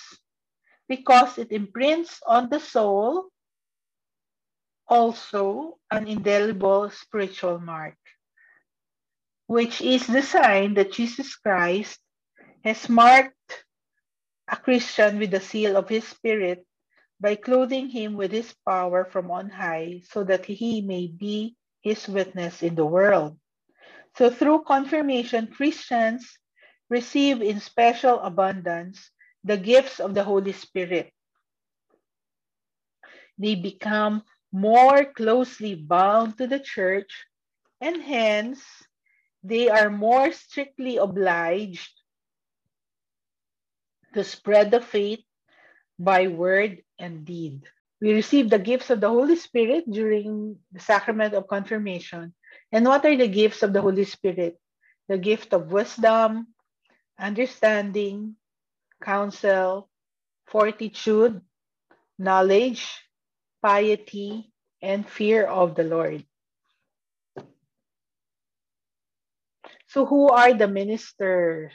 because 0.88 1.38
it 1.38 1.52
imprints 1.52 2.22
on 2.26 2.50
the 2.50 2.60
soul 2.60 3.30
also 4.92 5.80
an 5.90 6.08
indelible 6.08 6.92
spiritual 6.92 7.60
mark 7.60 7.96
which 9.52 9.82
is 9.82 10.08
the 10.08 10.24
sign 10.24 10.76
that 10.76 10.94
Jesus 10.94 11.36
Christ 11.36 12.00
has 12.64 12.88
marked 12.88 13.36
a 14.48 14.56
Christian 14.56 15.20
with 15.20 15.32
the 15.32 15.42
seal 15.42 15.76
of 15.76 15.90
his 15.90 16.08
Spirit 16.08 16.66
by 17.20 17.36
clothing 17.36 17.90
him 17.90 18.16
with 18.16 18.32
his 18.32 18.56
power 18.66 19.04
from 19.04 19.30
on 19.30 19.50
high 19.50 20.04
so 20.10 20.24
that 20.24 20.46
he 20.46 20.82
may 20.82 21.08
be 21.08 21.58
his 21.82 22.08
witness 22.08 22.64
in 22.64 22.76
the 22.76 22.86
world. 22.86 23.38
So 24.18 24.30
through 24.30 24.64
confirmation, 24.64 25.48
Christians 25.48 26.32
receive 26.90 27.42
in 27.42 27.60
special 27.60 28.22
abundance 28.22 29.12
the 29.44 29.58
gifts 29.58 30.00
of 30.00 30.14
the 30.14 30.24
Holy 30.24 30.54
Spirit. 30.54 31.12
They 33.38 33.56
become 33.56 34.24
more 34.52 35.06
closely 35.06 35.76
bound 35.76 36.38
to 36.38 36.48
the 36.48 36.60
church 36.60 37.26
and 37.80 38.02
hence 38.02 38.62
they 39.44 39.70
are 39.70 39.90
more 39.90 40.32
strictly 40.32 40.98
obliged 40.98 41.92
to 44.14 44.24
spread 44.24 44.70
the 44.72 44.82
faith 44.82 45.24
by 45.98 46.28
word 46.28 46.84
and 47.00 47.26
deed. 47.26 47.64
We 48.02 48.14
receive 48.14 48.50
the 48.50 48.60
gifts 48.60 48.90
of 48.90 49.00
the 49.00 49.10
Holy 49.10 49.36
Spirit 49.36 49.90
during 49.90 50.58
the 50.72 50.80
sacrament 50.80 51.34
of 51.34 51.48
confirmation. 51.48 52.34
And 52.72 52.86
what 52.86 53.06
are 53.06 53.16
the 53.16 53.28
gifts 53.28 53.64
of 53.64 53.74
the 53.74 53.82
Holy 53.82 54.06
Spirit? 54.06 54.60
The 55.08 55.18
gift 55.18 55.54
of 55.54 55.72
wisdom, 55.72 56.48
understanding, 57.20 58.36
counsel, 59.02 59.90
fortitude, 60.48 61.42
knowledge, 62.18 62.90
piety, 63.62 64.52
and 64.82 65.08
fear 65.08 65.46
of 65.46 65.76
the 65.76 65.84
Lord. 65.84 66.26
So, 69.88 70.06
who 70.06 70.30
are 70.30 70.54
the 70.54 70.68
ministers? 70.68 71.74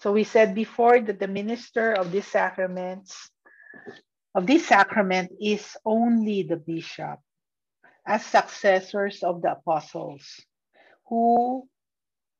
So, 0.00 0.12
we 0.12 0.24
said 0.24 0.54
before 0.54 1.00
that 1.00 1.20
the 1.20 1.28
minister 1.28 1.92
of 1.92 2.12
these 2.12 2.26
sacraments, 2.26 3.30
of 4.34 4.46
this 4.46 4.66
sacrament, 4.66 5.32
is 5.40 5.76
only 5.84 6.42
the 6.42 6.56
bishop 6.56 7.20
as 8.06 8.24
successors 8.24 9.22
of 9.22 9.42
the 9.42 9.52
apostles, 9.52 10.40
who 11.08 11.68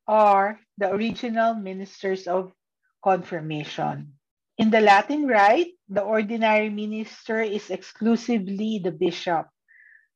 are 0.06 0.60
the 0.78 0.92
original 0.92 1.54
ministers 1.54 2.26
of 2.26 2.52
confirmation. 3.02 4.14
In 4.56 4.70
the 4.70 4.80
Latin 4.80 5.26
Rite, 5.26 5.74
the 5.88 6.02
ordinary 6.02 6.70
minister 6.70 7.42
is 7.42 7.70
exclusively 7.70 8.78
the 8.78 8.92
bishop. 8.92 9.48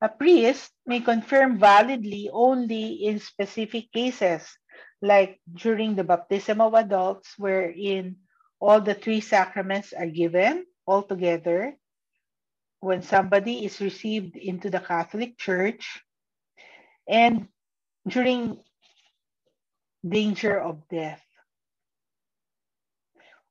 A 0.01 0.09
priest 0.09 0.71
may 0.87 1.01
confirm 1.01 1.59
validly 1.59 2.31
only 2.33 3.03
in 3.03 3.19
specific 3.19 3.91
cases, 3.91 4.47
like 5.03 5.41
during 5.53 5.97
the 5.97 6.05
baptism 6.05 6.61
of 6.61 6.75
adults, 6.75 7.35
wherein 7.37 8.17
all 8.61 8.81
the 8.81 8.95
three 8.95 9.21
sacraments 9.21 9.93
are 9.93 10.07
given 10.07 10.67
all 10.87 11.03
together, 11.03 11.75
when 12.79 13.03
somebody 13.03 13.67
is 13.67 13.81
received 13.81 14.37
into 14.37 14.71
the 14.71 14.79
Catholic 14.81 15.37
Church, 15.37 16.01
and 17.09 17.49
during 18.07 18.63
danger 20.07 20.61
of 20.61 20.87
death 20.89 21.28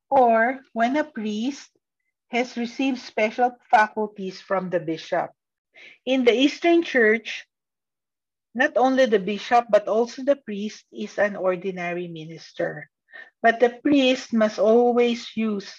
or 0.09 0.59
when 0.73 0.97
a 0.97 1.03
priest 1.03 1.69
has 2.29 2.57
received 2.57 2.99
special 2.99 3.55
faculties 3.71 4.41
from 4.41 4.69
the 4.69 4.79
bishop. 4.79 5.31
In 6.05 6.25
the 6.25 6.33
Eastern 6.33 6.83
Church, 6.83 7.45
not 8.55 8.75
only 8.75 9.05
the 9.05 9.19
bishop 9.19 9.65
but 9.69 9.87
also 9.87 10.23
the 10.23 10.35
priest 10.35 10.85
is 10.91 11.17
an 11.17 11.35
ordinary 11.35 12.07
minister. 12.07 12.89
But 13.41 13.59
the 13.59 13.69
priest 13.69 14.33
must 14.33 14.57
always 14.57 15.29
use 15.37 15.69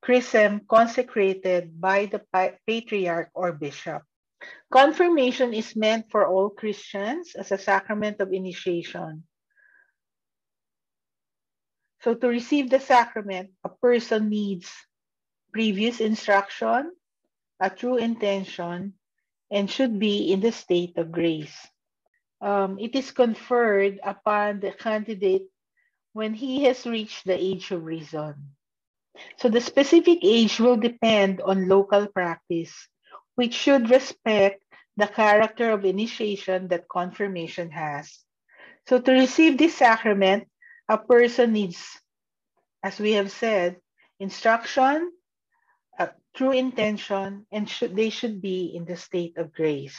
chrism 0.00 0.66
consecrated 0.66 1.78
by 1.80 2.06
the 2.06 2.24
patriarch 2.66 3.30
or 3.34 3.52
bishop. 3.52 4.02
Confirmation 4.72 5.54
is 5.54 5.76
meant 5.76 6.10
for 6.10 6.26
all 6.26 6.50
Christians 6.50 7.36
as 7.36 7.52
a 7.52 7.58
sacrament 7.58 8.20
of 8.20 8.32
initiation. 8.32 9.22
So 12.02 12.14
to 12.14 12.26
receive 12.26 12.68
the 12.68 12.80
sacrament, 12.80 13.50
a 13.62 13.68
person 13.68 14.28
needs 14.28 14.70
previous 15.52 16.00
instruction, 16.00 16.90
a 17.60 17.70
true 17.70 17.96
intention, 17.96 18.94
and 19.50 19.70
should 19.70 19.98
be 19.98 20.32
in 20.32 20.40
the 20.40 20.50
state 20.50 20.98
of 20.98 21.12
grace. 21.12 21.54
Um, 22.40 22.78
it 22.80 22.96
is 22.96 23.12
conferred 23.12 24.00
upon 24.02 24.58
the 24.58 24.72
candidate 24.72 25.46
when 26.12 26.34
he 26.34 26.64
has 26.64 26.86
reached 26.86 27.24
the 27.24 27.38
age 27.38 27.70
of 27.70 27.84
reason. 27.84 28.34
So 29.36 29.48
the 29.48 29.60
specific 29.60 30.20
age 30.22 30.58
will 30.58 30.76
depend 30.76 31.40
on 31.40 31.68
local 31.68 32.08
practice, 32.08 32.72
which 33.36 33.54
should 33.54 33.90
respect 33.90 34.64
the 34.96 35.06
character 35.06 35.70
of 35.70 35.84
initiation 35.84 36.68
that 36.68 36.88
confirmation 36.88 37.70
has. 37.70 38.10
So 38.88 38.98
to 38.98 39.12
receive 39.12 39.56
this 39.56 39.76
sacrament, 39.76 40.48
a 40.92 40.98
person 40.98 41.54
needs, 41.54 41.80
as 42.84 43.00
we 43.00 43.12
have 43.12 43.32
said, 43.32 43.80
instruction, 44.20 45.10
a 45.98 46.10
true 46.36 46.52
intention, 46.52 47.46
and 47.50 47.66
should, 47.66 47.96
they 47.96 48.10
should 48.10 48.42
be 48.42 48.76
in 48.76 48.84
the 48.84 48.96
state 48.96 49.38
of 49.38 49.54
grace. 49.54 49.96